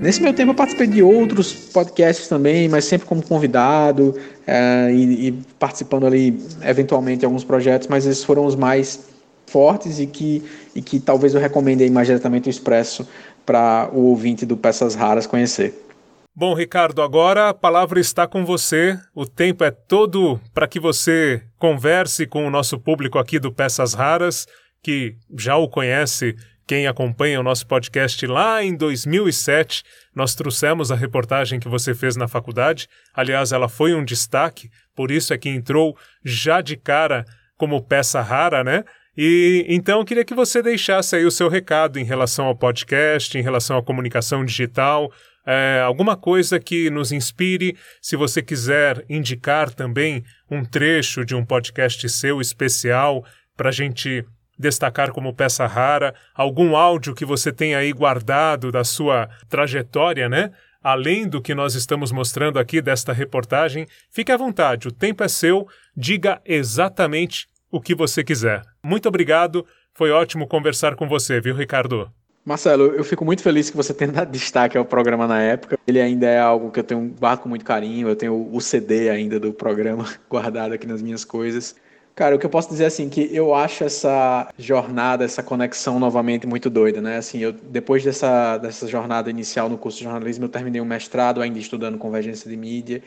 Nesse 0.00 0.22
meu 0.22 0.32
tempo 0.32 0.52
eu 0.52 0.54
participei 0.54 0.86
de 0.86 1.02
outros 1.02 1.52
podcasts 1.52 2.28
também, 2.28 2.68
mas 2.68 2.84
sempre 2.84 3.08
como 3.08 3.20
convidado 3.20 4.14
é, 4.46 4.92
e, 4.92 5.28
e, 5.28 5.32
participando 5.58 6.06
ali 6.06 6.40
eventualmente 6.62 7.18
de 7.18 7.24
alguns 7.24 7.42
projetos, 7.42 7.88
mas 7.88 8.06
esses 8.06 8.22
foram 8.22 8.46
os 8.46 8.54
mais 8.54 9.00
fortes 9.46 9.98
e 9.98 10.06
que, 10.06 10.44
e 10.76 10.80
que 10.80 11.00
talvez 11.00 11.34
eu 11.34 11.40
recomende 11.40 11.90
mais 11.90 12.06
diretamente 12.06 12.48
o 12.48 12.50
Expresso 12.50 13.04
para 13.44 13.90
o 13.92 14.02
ouvinte 14.02 14.46
do 14.46 14.56
Peças 14.56 14.94
Raras 14.94 15.26
conhecer. 15.26 15.89
Bom, 16.34 16.54
Ricardo, 16.54 17.02
agora 17.02 17.48
a 17.48 17.54
palavra 17.54 17.98
está 17.98 18.26
com 18.26 18.44
você. 18.44 18.96
O 19.14 19.26
tempo 19.26 19.64
é 19.64 19.70
todo 19.70 20.40
para 20.54 20.68
que 20.68 20.78
você 20.78 21.42
converse 21.58 22.24
com 22.24 22.46
o 22.46 22.50
nosso 22.50 22.78
público 22.78 23.18
aqui 23.18 23.38
do 23.38 23.52
Peças 23.52 23.94
Raras, 23.94 24.46
que 24.82 25.16
já 25.36 25.56
o 25.56 25.68
conhece. 25.68 26.36
Quem 26.66 26.86
acompanha 26.86 27.40
o 27.40 27.42
nosso 27.42 27.66
podcast 27.66 28.24
lá 28.28 28.62
em 28.62 28.76
2007, 28.76 29.82
nós 30.14 30.36
trouxemos 30.36 30.92
a 30.92 30.94
reportagem 30.94 31.58
que 31.58 31.68
você 31.68 31.94
fez 31.94 32.14
na 32.14 32.28
faculdade. 32.28 32.88
Aliás, 33.12 33.50
ela 33.50 33.68
foi 33.68 33.92
um 33.92 34.04
destaque, 34.04 34.70
por 34.94 35.10
isso 35.10 35.34
é 35.34 35.38
que 35.38 35.48
entrou 35.48 35.98
já 36.24 36.60
de 36.60 36.76
cara 36.76 37.24
como 37.56 37.82
peça 37.82 38.22
rara, 38.22 38.62
né? 38.62 38.84
E 39.16 39.66
então 39.68 40.04
queria 40.04 40.24
que 40.24 40.32
você 40.32 40.62
deixasse 40.62 41.16
aí 41.16 41.24
o 41.24 41.30
seu 41.30 41.48
recado 41.48 41.98
em 41.98 42.04
relação 42.04 42.46
ao 42.46 42.54
podcast, 42.54 43.36
em 43.36 43.42
relação 43.42 43.76
à 43.76 43.82
comunicação 43.82 44.44
digital, 44.44 45.12
é, 45.52 45.80
alguma 45.80 46.16
coisa 46.16 46.60
que 46.60 46.88
nos 46.90 47.10
inspire. 47.10 47.76
Se 48.00 48.14
você 48.14 48.40
quiser 48.40 49.04
indicar 49.08 49.74
também 49.74 50.22
um 50.48 50.64
trecho 50.64 51.24
de 51.24 51.34
um 51.34 51.44
podcast 51.44 52.08
seu 52.08 52.40
especial 52.40 53.24
para 53.56 53.70
a 53.70 53.72
gente 53.72 54.24
destacar 54.56 55.10
como 55.10 55.34
peça 55.34 55.66
rara, 55.66 56.14
algum 56.36 56.76
áudio 56.76 57.16
que 57.16 57.24
você 57.24 57.50
tenha 57.50 57.78
aí 57.78 57.92
guardado 57.92 58.70
da 58.70 58.84
sua 58.84 59.28
trajetória, 59.48 60.28
né? 60.28 60.52
Além 60.80 61.28
do 61.28 61.42
que 61.42 61.52
nós 61.52 61.74
estamos 61.74 62.12
mostrando 62.12 62.56
aqui 62.56 62.80
desta 62.80 63.12
reportagem, 63.12 63.88
fique 64.08 64.30
à 64.30 64.36
vontade, 64.36 64.86
o 64.86 64.92
tempo 64.92 65.24
é 65.24 65.28
seu, 65.28 65.66
diga 65.96 66.40
exatamente 66.44 67.48
o 67.72 67.80
que 67.80 67.94
você 67.94 68.22
quiser. 68.22 68.62
Muito 68.82 69.08
obrigado, 69.08 69.66
foi 69.94 70.12
ótimo 70.12 70.46
conversar 70.46 70.94
com 70.94 71.08
você, 71.08 71.40
viu, 71.40 71.56
Ricardo? 71.56 72.10
Marcelo, 72.44 72.86
eu 72.86 73.04
fico 73.04 73.24
muito 73.24 73.42
feliz 73.42 73.68
que 73.70 73.76
você 73.76 73.92
tenha 73.94 74.10
dado 74.10 74.30
destaque 74.30 74.76
ao 74.76 74.84
programa 74.84 75.26
na 75.26 75.40
época. 75.40 75.78
Ele 75.86 76.00
ainda 76.00 76.26
é 76.26 76.40
algo 76.40 76.70
que 76.70 76.80
eu 76.80 76.84
tenho 76.84 77.14
guardo 77.18 77.40
com 77.40 77.48
muito 77.48 77.64
carinho. 77.64 78.08
Eu 78.08 78.16
tenho 78.16 78.48
o 78.52 78.60
CD 78.60 79.10
ainda 79.10 79.38
do 79.38 79.52
programa 79.52 80.06
guardado 80.28 80.72
aqui 80.72 80.86
nas 80.86 81.02
minhas 81.02 81.24
coisas. 81.24 81.76
Cara, 82.14 82.36
o 82.36 82.38
que 82.38 82.44
eu 82.44 82.50
posso 82.50 82.68
dizer 82.68 82.86
assim 82.86 83.08
que 83.08 83.30
eu 83.34 83.54
acho 83.54 83.84
essa 83.84 84.52
jornada, 84.58 85.24
essa 85.24 85.42
conexão 85.42 85.98
novamente 85.98 86.46
muito 86.46 86.68
doida, 86.68 87.00
né? 87.00 87.16
Assim, 87.16 87.38
eu 87.38 87.52
depois 87.52 88.04
dessa 88.04 88.58
dessa 88.58 88.86
jornada 88.86 89.30
inicial 89.30 89.68
no 89.68 89.78
curso 89.78 89.98
de 89.98 90.04
jornalismo, 90.04 90.44
eu 90.44 90.48
terminei 90.48 90.80
um 90.82 90.84
mestrado 90.84 91.40
ainda 91.40 91.58
estudando 91.58 91.96
convergência 91.96 92.50
de 92.50 92.56
mídia 92.56 93.02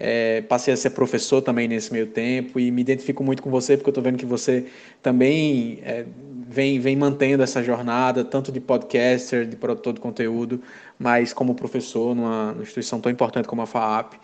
é, 0.00 0.42
passei 0.42 0.72
a 0.72 0.76
ser 0.76 0.90
professor 0.90 1.42
também 1.42 1.66
nesse 1.66 1.92
meio 1.92 2.06
tempo 2.06 2.60
e 2.60 2.70
me 2.70 2.80
identifico 2.80 3.24
muito 3.24 3.42
com 3.42 3.50
você 3.50 3.76
porque 3.76 3.88
eu 3.88 3.90
estou 3.90 4.04
vendo 4.04 4.16
que 4.16 4.24
você 4.24 4.66
também 5.02 5.80
é, 5.82 6.06
vem, 6.48 6.80
vem 6.80 6.96
mantendo 6.96 7.42
essa 7.42 7.62
jornada, 7.62 8.24
tanto 8.24 8.50
de 8.50 8.60
podcaster, 8.60 9.46
de 9.46 9.56
produtor 9.56 9.92
de 9.92 10.00
conteúdo, 10.00 10.60
mas 10.98 11.32
como 11.32 11.54
professor 11.54 12.14
numa, 12.14 12.52
numa 12.52 12.62
instituição 12.62 13.00
tão 13.00 13.12
importante 13.12 13.46
como 13.46 13.62
a 13.62 13.66
FAAP. 13.66 14.14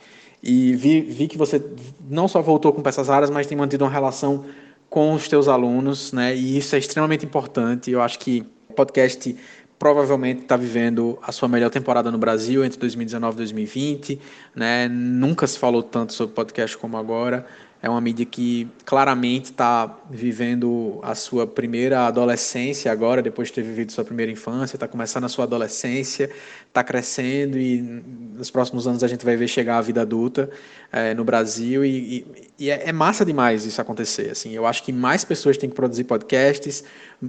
E 0.42 0.74
vi, 0.74 1.00
vi 1.00 1.28
que 1.28 1.38
você 1.38 1.62
não 2.08 2.26
só 2.26 2.42
voltou 2.42 2.72
com 2.72 2.82
peças 2.82 3.08
raras, 3.08 3.30
mas 3.30 3.46
tem 3.46 3.56
mantido 3.56 3.84
uma 3.84 3.90
relação 3.90 4.44
com 4.88 5.12
os 5.12 5.28
teus 5.28 5.48
alunos, 5.48 6.12
né? 6.12 6.34
E 6.34 6.58
isso 6.58 6.74
é 6.74 6.78
extremamente 6.78 7.24
importante. 7.24 7.90
Eu 7.90 8.00
acho 8.00 8.18
que 8.18 8.46
o 8.68 8.74
podcast 8.74 9.34
provavelmente 9.78 10.42
está 10.42 10.56
vivendo 10.56 11.18
a 11.22 11.32
sua 11.32 11.48
melhor 11.48 11.70
temporada 11.70 12.10
no 12.10 12.18
Brasil 12.18 12.64
entre 12.64 12.78
2019 12.78 13.34
e 13.34 13.38
2020, 13.38 14.20
né? 14.54 14.88
Nunca 14.88 15.46
se 15.46 15.58
falou 15.58 15.82
tanto 15.82 16.12
sobre 16.12 16.34
podcast 16.34 16.76
como 16.78 16.96
agora. 16.96 17.46
É 17.84 17.90
uma 17.90 18.00
mídia 18.00 18.24
que 18.24 18.66
claramente 18.86 19.50
está 19.50 19.94
vivendo 20.08 21.00
a 21.02 21.14
sua 21.14 21.46
primeira 21.46 22.06
adolescência 22.06 22.90
agora, 22.90 23.20
depois 23.20 23.48
de 23.48 23.54
ter 23.56 23.62
vivido 23.62 23.92
sua 23.92 24.02
primeira 24.02 24.32
infância, 24.32 24.76
está 24.76 24.88
começando 24.88 25.24
a 25.24 25.28
sua 25.28 25.44
adolescência, 25.44 26.30
está 26.66 26.82
crescendo 26.82 27.58
e 27.58 27.82
nos 27.82 28.50
próximos 28.50 28.86
anos 28.86 29.04
a 29.04 29.06
gente 29.06 29.22
vai 29.22 29.36
ver 29.36 29.48
chegar 29.48 29.76
a 29.76 29.82
vida 29.82 30.00
adulta 30.00 30.48
é, 30.90 31.12
no 31.12 31.24
Brasil 31.24 31.84
e, 31.84 31.90
e, 31.90 32.52
e 32.58 32.70
é, 32.70 32.88
é, 32.88 32.92
massa 32.92 33.22
demais 33.22 33.66
isso 33.66 33.82
acontecer. 33.82 34.30
Assim, 34.30 34.52
eu 34.52 34.64
acho 34.64 34.82
que 34.82 34.90
mais 34.90 35.22
pessoas 35.22 35.58
têm 35.58 35.68
que 35.68 35.76
produzir 35.76 36.04
podcasts, 36.04 36.84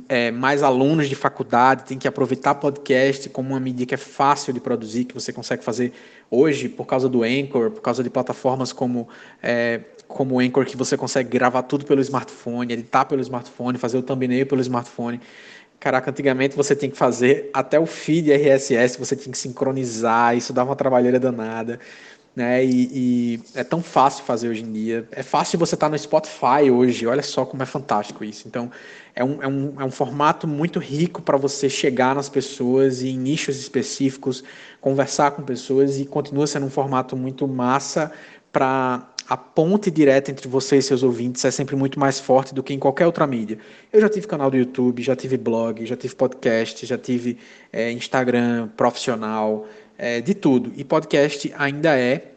é, 0.08 0.32
mais 0.32 0.64
alunos 0.64 1.10
de 1.10 1.16
faculdade 1.16 1.84
têm 1.84 1.98
que 1.98 2.08
aproveitar 2.08 2.56
podcast 2.56 3.28
como 3.30 3.50
uma 3.50 3.60
mídia 3.60 3.86
que 3.86 3.94
é 3.94 3.98
fácil 3.98 4.54
de 4.54 4.62
produzir, 4.62 5.04
que 5.04 5.14
você 5.14 5.34
consegue 5.34 5.66
fazer 5.66 5.92
hoje 6.30 6.70
por 6.70 6.86
causa 6.86 7.08
do 7.08 7.24
Anchor, 7.24 7.72
por 7.72 7.82
causa 7.82 8.04
de 8.04 8.10
plataformas 8.10 8.74
como 8.74 9.08
é, 9.42 9.82
como 10.08 10.36
o 10.36 10.40
Anchor 10.40 10.66
que 10.66 10.78
você 10.78 10.96
consegue 10.96 11.30
gravar 11.30 11.64
tudo 11.64 11.86
pelo 11.86 12.02
smartphone, 12.02 12.74
editar 12.74 13.06
pelo 13.06 13.22
smartphone, 13.22 13.78
fazer 13.78 13.98
o 13.98 14.04
thumbnail 14.04 14.46
pelo 14.46 14.62
smartphone. 14.62 15.20
Caraca, 15.80 16.10
antigamente 16.10 16.56
você 16.56 16.76
tinha 16.76 16.90
que 16.90 16.98
fazer 16.98 17.50
até 17.54 17.80
o 17.80 17.86
feed 17.86 18.32
RSS, 18.32 18.98
você 18.98 19.16
tinha 19.16 19.32
que 19.32 19.38
sincronizar, 19.38 20.36
isso 20.36 20.54
dava 20.54 20.70
uma 20.70 20.76
trabalheira 20.76 21.20
danada. 21.20 21.80
Né? 22.36 22.66
E, 22.66 22.90
e, 22.94 23.40
é 23.54 23.64
tão 23.64 23.82
fácil 23.82 24.26
fazer 24.26 24.50
hoje 24.50 24.62
em 24.62 24.72
dia. 24.72 25.08
É 25.12 25.24
fácil 25.24 25.58
você 25.58 25.76
estar 25.76 25.88
tá 25.88 25.92
no 25.92 25.98
Spotify 25.98 26.70
hoje, 26.70 27.08
olha 27.08 27.24
só 27.24 27.46
como 27.46 27.64
é 27.64 27.66
fantástico 27.66 28.26
isso. 28.26 28.46
Então, 28.48 28.70
é 29.16 29.24
um, 29.24 29.42
é 29.42 29.48
um, 29.48 29.82
é 29.82 29.86
um 29.86 29.92
formato 29.92 30.46
muito 30.46 30.78
rico 30.78 31.22
para 31.22 31.38
você 31.38 31.70
chegar 31.70 32.14
nas 32.14 32.28
pessoas 32.28 33.02
e 33.02 33.10
em 33.10 33.18
nichos 33.18 33.58
específicos, 33.58 34.44
conversar 34.82 35.32
com 35.32 35.44
pessoas 35.44 35.98
e 35.98 36.06
continua 36.06 36.46
sendo 36.46 36.66
um 36.66 36.70
formato 36.70 37.16
muito 37.16 37.48
massa 37.48 38.12
para 38.52 39.08
a 39.28 39.36
ponte 39.36 39.90
direta 39.90 40.30
entre 40.30 40.48
você 40.48 40.78
e 40.78 40.82
seus 40.82 41.02
ouvintes 41.02 41.44
é 41.46 41.52
sempre 41.52 41.76
muito 41.76 42.00
mais 42.00 42.20
forte 42.20 42.54
do 42.54 42.62
que 42.62 42.74
em 42.74 42.80
qualquer 42.80 43.06
outra 43.08 43.26
mídia. 43.26 43.58
Eu 43.92 44.00
já 44.00 44.08
tive 44.08 44.28
canal 44.28 44.52
do 44.52 44.58
YouTube, 44.58 45.02
já 45.02 45.16
tive 45.16 45.36
blog, 45.36 45.86
já 45.86 45.96
tive 45.96 46.14
podcast, 46.14 46.86
já 46.86 46.98
tive 46.98 47.40
é, 47.74 47.92
Instagram 47.92 48.70
profissional, 48.78 49.68
é, 49.98 50.22
de 50.22 50.34
tudo. 50.34 50.72
E 50.76 50.84
podcast 50.84 51.54
ainda 51.58 51.98
é 51.98 52.32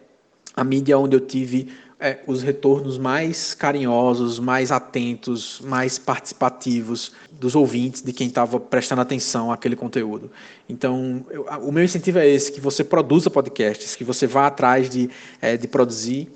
a 0.54 0.64
mídia 0.64 0.98
onde 0.98 1.16
eu 1.16 1.20
tive 1.20 1.68
é, 2.00 2.18
os 2.26 2.42
retornos 2.42 2.98
mais 2.98 3.54
carinhosos, 3.54 4.38
mais 4.38 4.70
atentos, 4.70 5.60
mais 5.64 5.98
participativos 5.98 7.12
dos 7.32 7.54
ouvintes, 7.54 8.02
de 8.02 8.12
quem 8.12 8.28
estava 8.28 8.60
prestando 8.60 9.00
atenção 9.00 9.52
àquele 9.52 9.74
conteúdo. 9.74 10.30
Então, 10.68 11.26
eu, 11.30 11.44
o 11.62 11.72
meu 11.72 11.84
incentivo 11.84 12.18
é 12.18 12.28
esse, 12.28 12.52
que 12.52 12.60
você 12.60 12.84
produza 12.84 13.30
podcasts, 13.30 13.96
que 13.96 14.04
você 14.04 14.26
vá 14.26 14.46
atrás 14.46 14.88
de, 14.88 15.10
é, 15.40 15.56
de 15.56 15.66
produzir 15.66 16.28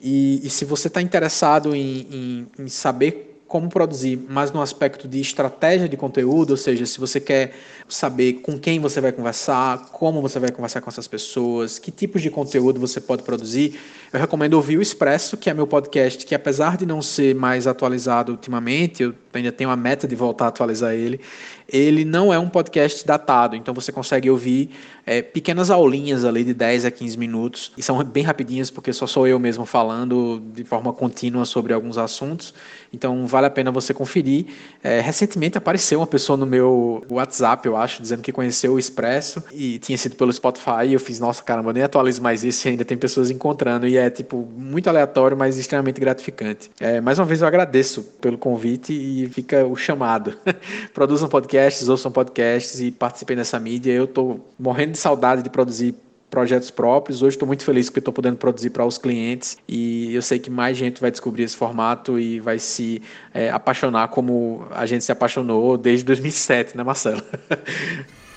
e, 0.00 0.46
e 0.46 0.50
se 0.50 0.64
você 0.64 0.88
está 0.88 1.02
interessado 1.02 1.74
em, 1.74 2.06
em, 2.10 2.46
em 2.64 2.68
saber 2.68 3.27
como 3.48 3.70
produzir, 3.70 4.22
mas 4.28 4.52
no 4.52 4.60
aspecto 4.60 5.08
de 5.08 5.20
estratégia 5.20 5.88
de 5.88 5.96
conteúdo, 5.96 6.50
ou 6.50 6.56
seja, 6.56 6.84
se 6.84 7.00
você 7.00 7.18
quer 7.18 7.54
saber 7.88 8.34
com 8.34 8.58
quem 8.58 8.78
você 8.78 9.00
vai 9.00 9.10
conversar, 9.10 9.88
como 9.90 10.20
você 10.20 10.38
vai 10.38 10.52
conversar 10.52 10.82
com 10.82 10.90
essas 10.90 11.08
pessoas, 11.08 11.78
que 11.78 11.90
tipos 11.90 12.20
de 12.20 12.30
conteúdo 12.30 12.78
você 12.78 13.00
pode 13.00 13.22
produzir, 13.22 13.80
eu 14.12 14.20
recomendo 14.20 14.52
ouvir 14.54 14.76
o 14.76 14.82
Expresso, 14.82 15.34
que 15.36 15.48
é 15.48 15.54
meu 15.54 15.66
podcast, 15.66 16.26
que 16.26 16.34
apesar 16.34 16.76
de 16.76 16.84
não 16.84 17.00
ser 17.00 17.34
mais 17.34 17.66
atualizado 17.66 18.32
ultimamente, 18.32 19.02
eu 19.02 19.14
ainda 19.32 19.50
tenho 19.50 19.70
a 19.70 19.76
meta 19.76 20.06
de 20.06 20.14
voltar 20.14 20.44
a 20.44 20.48
atualizar 20.48 20.92
ele, 20.92 21.18
ele 21.66 22.04
não 22.04 22.32
é 22.32 22.38
um 22.38 22.48
podcast 22.48 23.06
datado, 23.06 23.56
então 23.56 23.72
você 23.72 23.90
consegue 23.90 24.30
ouvir 24.30 24.70
é, 25.08 25.22
pequenas 25.22 25.70
aulinhas 25.70 26.22
ali 26.22 26.44
de 26.44 26.52
10 26.52 26.84
a 26.84 26.90
15 26.90 27.16
minutos, 27.16 27.72
e 27.78 27.82
são 27.82 28.04
bem 28.04 28.22
rapidinhas, 28.22 28.70
porque 28.70 28.92
só 28.92 29.06
sou 29.06 29.26
eu 29.26 29.38
mesmo 29.38 29.64
falando 29.64 30.42
de 30.52 30.62
forma 30.64 30.92
contínua 30.92 31.46
sobre 31.46 31.72
alguns 31.72 31.96
assuntos, 31.96 32.52
então 32.92 33.26
vale 33.26 33.46
a 33.46 33.50
pena 33.50 33.70
você 33.70 33.94
conferir. 33.94 34.44
É, 34.82 35.00
recentemente 35.00 35.56
apareceu 35.56 36.00
uma 36.00 36.06
pessoa 36.06 36.36
no 36.36 36.44
meu 36.44 37.02
WhatsApp, 37.10 37.66
eu 37.66 37.74
acho, 37.74 38.02
dizendo 38.02 38.20
que 38.20 38.30
conheceu 38.30 38.74
o 38.74 38.78
Expresso, 38.78 39.42
e 39.50 39.78
tinha 39.78 39.96
sido 39.96 40.14
pelo 40.14 40.30
Spotify, 40.30 40.84
e 40.88 40.92
eu 40.92 41.00
fiz, 41.00 41.18
nossa, 41.18 41.42
caramba, 41.42 41.72
nem 41.72 41.82
atualizo 41.82 42.20
mais 42.20 42.44
isso, 42.44 42.68
e 42.68 42.72
ainda 42.72 42.84
tem 42.84 42.98
pessoas 42.98 43.30
encontrando, 43.30 43.88
e 43.88 43.96
é, 43.96 44.10
tipo, 44.10 44.46
muito 44.58 44.88
aleatório, 44.88 45.38
mas 45.38 45.56
extremamente 45.56 45.98
gratificante. 45.98 46.70
É, 46.78 47.00
mais 47.00 47.18
uma 47.18 47.24
vez 47.24 47.40
eu 47.40 47.48
agradeço 47.48 48.02
pelo 48.20 48.36
convite 48.36 48.92
e 48.92 49.26
fica 49.30 49.64
o 49.64 49.74
chamado. 49.74 50.36
Produzam 50.92 51.30
podcasts, 51.30 51.88
ouçam 51.88 52.12
podcasts 52.12 52.78
e 52.78 52.90
participem 52.90 53.38
dessa 53.38 53.58
mídia. 53.58 53.92
Eu 53.92 54.04
estou 54.04 54.46
morrendo 54.58 54.92
de 54.92 54.97
saudade 54.98 55.42
de 55.42 55.50
produzir 55.50 55.94
projetos 56.30 56.70
próprios. 56.70 57.22
Hoje 57.22 57.36
estou 57.36 57.46
muito 57.46 57.64
feliz 57.64 57.86
porque 57.86 58.00
estou 58.00 58.12
podendo 58.12 58.36
produzir 58.36 58.70
para 58.70 58.84
os 58.84 58.98
clientes 58.98 59.56
e 59.66 60.14
eu 60.14 60.22
sei 60.22 60.38
que 60.38 60.50
mais 60.50 60.76
gente 60.76 61.00
vai 61.00 61.10
descobrir 61.10 61.44
esse 61.44 61.56
formato 61.56 62.18
e 62.18 62.38
vai 62.40 62.58
se 62.58 63.02
é, 63.32 63.50
apaixonar 63.50 64.08
como 64.08 64.66
a 64.70 64.84
gente 64.86 65.04
se 65.04 65.12
apaixonou 65.12 65.78
desde 65.78 66.04
2007, 66.04 66.76
né, 66.76 66.82
Marcelo? 66.82 67.22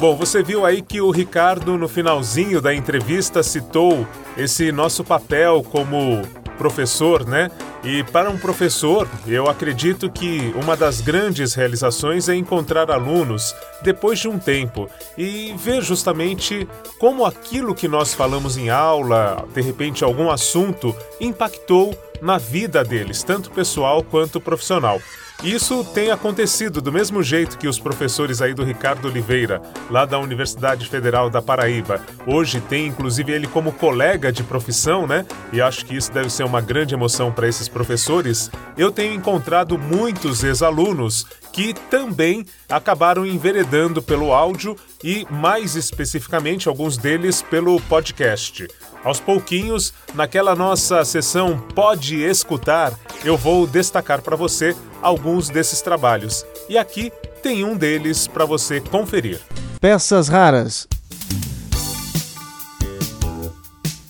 Bom, 0.00 0.14
você 0.14 0.44
viu 0.44 0.64
aí 0.64 0.80
que 0.80 1.00
o 1.00 1.10
Ricardo, 1.10 1.76
no 1.76 1.88
finalzinho 1.88 2.60
da 2.60 2.72
entrevista, 2.72 3.42
citou 3.42 4.06
esse 4.36 4.70
nosso 4.70 5.02
papel 5.02 5.64
como 5.68 6.22
professor, 6.58 7.24
né? 7.24 7.50
E 7.82 8.02
para 8.02 8.28
um 8.28 8.36
professor, 8.36 9.08
eu 9.26 9.48
acredito 9.48 10.10
que 10.10 10.52
uma 10.62 10.76
das 10.76 11.00
grandes 11.00 11.54
realizações 11.54 12.28
é 12.28 12.34
encontrar 12.34 12.90
alunos 12.90 13.54
depois 13.82 14.18
de 14.18 14.28
um 14.28 14.38
tempo 14.38 14.90
e 15.16 15.54
ver 15.56 15.80
justamente 15.82 16.68
como 16.98 17.24
aquilo 17.24 17.74
que 17.74 17.86
nós 17.88 18.12
falamos 18.12 18.56
em 18.56 18.68
aula, 18.68 19.46
de 19.54 19.62
repente 19.62 20.02
algum 20.02 20.28
assunto, 20.28 20.94
impactou 21.20 21.96
na 22.20 22.36
vida 22.36 22.82
deles, 22.82 23.22
tanto 23.22 23.50
pessoal 23.50 24.02
quanto 24.02 24.40
profissional. 24.40 25.00
Isso 25.42 25.84
tem 25.84 26.10
acontecido 26.10 26.82
do 26.82 26.90
mesmo 26.90 27.22
jeito 27.22 27.58
que 27.58 27.68
os 27.68 27.78
professores 27.78 28.42
aí 28.42 28.52
do 28.52 28.64
Ricardo 28.64 29.06
Oliveira, 29.06 29.62
lá 29.88 30.04
da 30.04 30.18
Universidade 30.18 30.88
Federal 30.88 31.30
da 31.30 31.40
Paraíba. 31.40 32.04
Hoje 32.26 32.60
tem 32.60 32.88
inclusive 32.88 33.30
ele 33.32 33.46
como 33.46 33.70
colega 33.70 34.32
de 34.32 34.42
profissão, 34.42 35.06
né? 35.06 35.24
E 35.52 35.60
acho 35.60 35.86
que 35.86 35.96
isso 35.96 36.10
deve 36.10 36.28
ser 36.28 36.42
uma 36.42 36.60
grande 36.60 36.92
emoção 36.92 37.30
para 37.30 37.46
esses 37.46 37.68
professores. 37.68 38.50
Eu 38.76 38.90
tenho 38.90 39.14
encontrado 39.14 39.78
muitos 39.78 40.42
ex-alunos 40.42 41.24
que 41.52 41.72
também 41.72 42.44
acabaram 42.68 43.24
enveredando 43.24 44.02
pelo 44.02 44.32
áudio 44.32 44.76
e, 45.04 45.24
mais 45.30 45.76
especificamente, 45.76 46.68
alguns 46.68 46.98
deles 46.98 47.42
pelo 47.42 47.80
podcast. 47.82 48.66
Aos 49.04 49.20
pouquinhos, 49.20 49.94
naquela 50.14 50.56
nossa 50.56 51.04
sessão 51.04 51.58
Pode 51.74 52.22
Escutar, 52.22 52.92
eu 53.24 53.36
vou 53.36 53.66
destacar 53.66 54.20
para 54.20 54.36
você 54.36 54.76
alguns 55.02 55.48
desses 55.48 55.80
trabalhos. 55.80 56.44
E 56.68 56.76
aqui 56.76 57.12
tem 57.42 57.64
um 57.64 57.76
deles 57.76 58.26
para 58.26 58.44
você 58.44 58.80
conferir. 58.80 59.40
Peças 59.80 60.28
raras. 60.28 60.88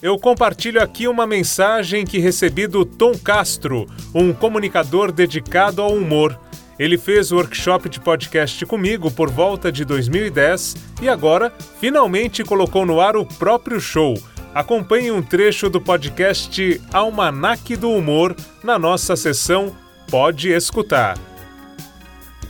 Eu 0.01 0.17
compartilho 0.17 0.81
aqui 0.81 1.09
uma 1.09 1.27
mensagem 1.27 2.05
que 2.05 2.19
recebi 2.19 2.67
do 2.69 2.85
Tom 2.85 3.19
Castro, 3.19 3.87
um 4.15 4.33
comunicador 4.33 5.11
dedicado 5.11 5.83
ao 5.83 5.93
humor. 5.93 6.39
Ele 6.79 6.97
fez 6.97 7.33
o 7.33 7.37
workshop 7.37 7.89
de 7.89 7.99
podcast 7.99 8.65
comigo 8.65 9.11
por 9.11 9.29
volta 9.29 9.73
de 9.73 9.85
2010 9.85 10.77
e 11.03 11.09
agora 11.09 11.53
finalmente 11.81 12.45
colocou 12.45 12.87
no 12.87 13.01
ar 13.01 13.17
o 13.17 13.27
próprio 13.27 13.81
show. 13.81 14.15
Acompanhe 14.55 15.11
um 15.11 15.21
trecho 15.21 15.69
do 15.69 15.81
podcast 15.81 16.81
Almanac 16.93 17.75
do 17.77 17.91
Humor 17.91 18.37
na 18.63 18.79
nossa 18.79 19.17
sessão 19.17 19.75
Pode 20.11 20.49
Escutar. 20.49 21.19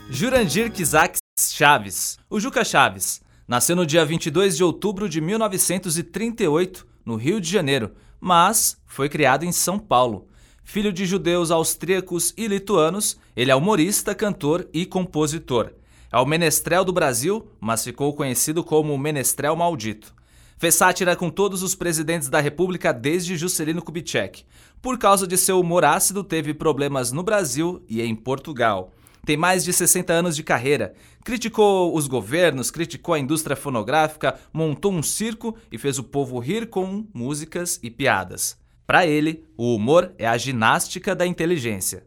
Jurandir 0.08 0.70
Kizak 0.70 1.18
Chaves, 1.36 2.16
o 2.30 2.38
Juca 2.38 2.64
Chaves, 2.64 3.20
nasceu 3.48 3.74
no 3.74 3.84
dia 3.84 4.04
22 4.04 4.56
de 4.56 4.62
outubro 4.62 5.08
de 5.08 5.20
1938, 5.20 6.86
no 7.04 7.16
Rio 7.16 7.40
de 7.40 7.50
Janeiro, 7.50 7.90
mas 8.20 8.80
foi 8.86 9.08
criado 9.08 9.44
em 9.44 9.50
São 9.50 9.76
Paulo. 9.76 10.28
Filho 10.62 10.92
de 10.92 11.04
judeus 11.04 11.50
austríacos 11.50 12.32
e 12.36 12.46
lituanos, 12.46 13.18
ele 13.34 13.50
é 13.50 13.56
humorista, 13.56 14.14
cantor 14.14 14.68
e 14.72 14.86
compositor. 14.86 15.72
É 16.12 16.18
o 16.18 16.24
menestrel 16.24 16.84
do 16.84 16.92
Brasil, 16.92 17.50
mas 17.58 17.82
ficou 17.82 18.14
conhecido 18.14 18.62
como 18.62 18.96
Menestrel 18.96 19.56
Maldito. 19.56 20.14
Fez 20.58 20.74
sátira 20.74 21.14
com 21.14 21.30
todos 21.30 21.62
os 21.62 21.76
presidentes 21.76 22.28
da 22.28 22.40
República 22.40 22.92
desde 22.92 23.36
Juscelino 23.36 23.80
Kubitschek. 23.80 24.44
Por 24.82 24.98
causa 24.98 25.24
de 25.24 25.38
seu 25.38 25.60
humor 25.60 25.84
ácido, 25.84 26.24
teve 26.24 26.52
problemas 26.52 27.12
no 27.12 27.22
Brasil 27.22 27.80
e 27.88 28.02
em 28.02 28.12
Portugal. 28.12 28.92
Tem 29.24 29.36
mais 29.36 29.62
de 29.62 29.72
60 29.72 30.12
anos 30.12 30.34
de 30.34 30.42
carreira. 30.42 30.94
Criticou 31.24 31.94
os 31.94 32.08
governos, 32.08 32.72
criticou 32.72 33.14
a 33.14 33.20
indústria 33.20 33.54
fonográfica, 33.54 34.36
montou 34.52 34.92
um 34.92 35.02
circo 35.02 35.56
e 35.70 35.78
fez 35.78 35.96
o 35.96 36.02
povo 36.02 36.40
rir 36.40 36.68
com 36.68 37.06
músicas 37.14 37.78
e 37.80 37.88
piadas. 37.88 38.58
Para 38.84 39.06
ele, 39.06 39.44
o 39.56 39.76
humor 39.76 40.12
é 40.18 40.26
a 40.26 40.36
ginástica 40.36 41.14
da 41.14 41.24
inteligência. 41.24 42.04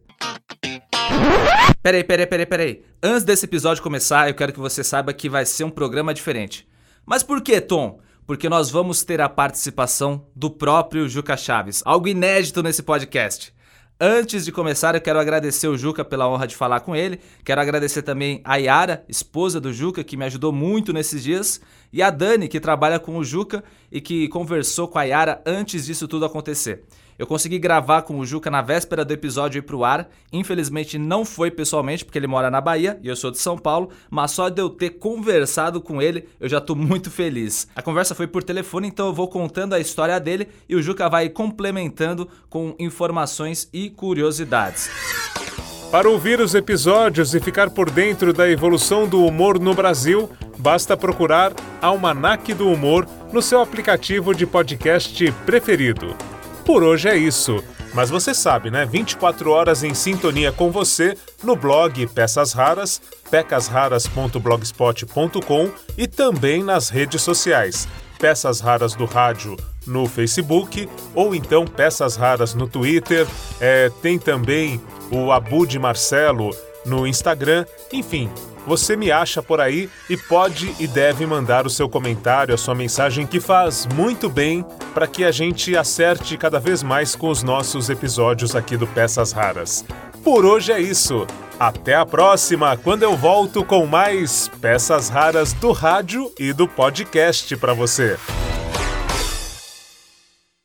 Peraí, 1.81 2.03
peraí, 2.03 2.27
peraí, 2.27 2.45
peraí. 2.45 2.83
Antes 3.01 3.23
desse 3.23 3.45
episódio 3.45 3.81
começar, 3.81 4.27
eu 4.27 4.35
quero 4.35 4.51
que 4.51 4.59
você 4.59 4.83
saiba 4.83 5.13
que 5.13 5.29
vai 5.29 5.45
ser 5.45 5.63
um 5.63 5.69
programa 5.69 6.13
diferente. 6.13 6.67
Mas 7.05 7.23
por 7.23 7.41
que, 7.41 7.61
Tom? 7.61 8.01
Porque 8.25 8.47
nós 8.47 8.69
vamos 8.69 9.03
ter 9.03 9.19
a 9.21 9.29
participação 9.29 10.25
do 10.35 10.49
próprio 10.49 11.09
Juca 11.09 11.35
Chaves, 11.35 11.81
algo 11.85 12.07
inédito 12.07 12.63
nesse 12.63 12.83
podcast. 12.83 13.53
Antes 14.03 14.45
de 14.45 14.51
começar, 14.51 14.95
eu 14.95 15.01
quero 15.01 15.19
agradecer 15.19 15.67
o 15.67 15.77
Juca 15.77 16.03
pela 16.03 16.27
honra 16.27 16.47
de 16.47 16.55
falar 16.55 16.79
com 16.79 16.95
ele. 16.95 17.19
Quero 17.45 17.61
agradecer 17.61 18.01
também 18.01 18.41
a 18.43 18.55
Yara, 18.55 19.05
esposa 19.07 19.61
do 19.61 19.71
Juca, 19.71 20.03
que 20.03 20.17
me 20.17 20.25
ajudou 20.25 20.51
muito 20.51 20.91
nesses 20.91 21.21
dias, 21.21 21.61
e 21.93 22.01
a 22.01 22.09
Dani, 22.09 22.47
que 22.47 22.59
trabalha 22.59 22.99
com 22.99 23.15
o 23.15 23.23
Juca 23.23 23.63
e 23.91 24.01
que 24.01 24.27
conversou 24.29 24.87
com 24.87 24.97
a 24.97 25.03
Yara 25.03 25.39
antes 25.45 25.85
disso 25.85 26.07
tudo 26.07 26.25
acontecer. 26.25 26.83
Eu 27.21 27.27
consegui 27.27 27.59
gravar 27.59 28.01
com 28.01 28.17
o 28.17 28.25
Juca 28.25 28.49
na 28.49 28.63
véspera 28.63 29.05
do 29.05 29.13
episódio 29.13 29.59
ir 29.59 29.61
pro 29.61 29.83
ar. 29.83 30.09
Infelizmente 30.33 30.97
não 30.97 31.23
foi 31.23 31.51
pessoalmente, 31.51 32.03
porque 32.03 32.17
ele 32.17 32.25
mora 32.25 32.49
na 32.49 32.59
Bahia 32.59 32.99
e 33.03 33.07
eu 33.07 33.15
sou 33.15 33.29
de 33.29 33.37
São 33.37 33.59
Paulo, 33.59 33.91
mas 34.09 34.31
só 34.31 34.49
de 34.49 34.59
eu 34.59 34.71
ter 34.71 34.89
conversado 34.97 35.79
com 35.79 36.01
ele, 36.01 36.27
eu 36.39 36.49
já 36.49 36.59
tô 36.59 36.73
muito 36.73 37.11
feliz. 37.11 37.67
A 37.75 37.81
conversa 37.83 38.15
foi 38.15 38.25
por 38.25 38.41
telefone, 38.41 38.87
então 38.87 39.05
eu 39.05 39.13
vou 39.13 39.27
contando 39.27 39.73
a 39.73 39.79
história 39.79 40.19
dele 40.19 40.47
e 40.67 40.75
o 40.75 40.81
Juca 40.81 41.07
vai 41.07 41.29
complementando 41.29 42.27
com 42.49 42.75
informações 42.79 43.69
e 43.71 43.91
curiosidades. 43.91 44.89
Para 45.91 46.09
ouvir 46.09 46.39
os 46.39 46.55
episódios 46.55 47.35
e 47.35 47.39
ficar 47.39 47.69
por 47.69 47.91
dentro 47.91 48.33
da 48.33 48.49
evolução 48.49 49.07
do 49.07 49.23
humor 49.23 49.59
no 49.59 49.75
Brasil, 49.75 50.27
basta 50.57 50.97
procurar 50.97 51.53
Almanac 51.83 52.51
do 52.55 52.67
Humor 52.67 53.07
no 53.31 53.43
seu 53.43 53.61
aplicativo 53.61 54.33
de 54.33 54.47
podcast 54.47 55.31
preferido. 55.45 56.30
Por 56.65 56.83
hoje 56.83 57.09
é 57.09 57.17
isso. 57.17 57.61
Mas 57.93 58.09
você 58.09 58.33
sabe, 58.33 58.71
né? 58.71 58.85
24 58.85 59.51
horas 59.51 59.83
em 59.83 59.93
sintonia 59.93 60.49
com 60.51 60.71
você 60.71 61.15
no 61.43 61.55
blog 61.55 62.07
Peças 62.07 62.53
Raras, 62.53 62.99
pecasraras.blogspot.com 63.29 65.69
e 65.97 66.07
também 66.07 66.63
nas 66.63 66.89
redes 66.89 67.21
sociais. 67.21 67.87
Peças 68.17 68.61
Raras 68.61 68.95
do 68.95 69.05
Rádio 69.05 69.57
no 69.85 70.07
Facebook 70.07 70.87
ou 71.13 71.35
então 71.35 71.65
Peças 71.65 72.15
Raras 72.15 72.53
no 72.53 72.65
Twitter. 72.67 73.27
É, 73.59 73.91
tem 74.01 74.17
também 74.17 74.81
o 75.11 75.29
Abud 75.31 75.77
Marcelo 75.77 76.55
no 76.85 77.05
Instagram. 77.07 77.65
Enfim, 77.91 78.29
você 78.65 78.95
me 78.95 79.11
acha 79.11 79.41
por 79.41 79.59
aí 79.59 79.89
e 80.09 80.15
pode 80.15 80.73
e 80.79 80.87
deve 80.87 81.25
mandar 81.25 81.65
o 81.65 81.69
seu 81.69 81.89
comentário, 81.89 82.53
a 82.53 82.57
sua 82.57 82.75
mensagem, 82.75 83.25
que 83.25 83.39
faz 83.39 83.87
muito 83.95 84.29
bem 84.29 84.65
para 84.93 85.07
que 85.07 85.23
a 85.23 85.31
gente 85.31 85.75
acerte 85.75 86.37
cada 86.37 86.59
vez 86.59 86.83
mais 86.83 87.15
com 87.15 87.29
os 87.29 87.43
nossos 87.43 87.89
episódios 87.89 88.55
aqui 88.55 88.77
do 88.77 88.87
Peças 88.87 89.31
Raras. 89.31 89.83
Por 90.23 90.45
hoje 90.45 90.71
é 90.71 90.79
isso. 90.79 91.25
Até 91.59 91.95
a 91.95 92.05
próxima, 92.05 92.75
quando 92.77 93.03
eu 93.03 93.15
volto 93.15 93.63
com 93.63 93.85
mais 93.85 94.47
peças 94.59 95.09
raras 95.09 95.53
do 95.53 95.71
rádio 95.71 96.31
e 96.39 96.53
do 96.53 96.67
podcast 96.67 97.55
para 97.57 97.73
você. 97.73 98.17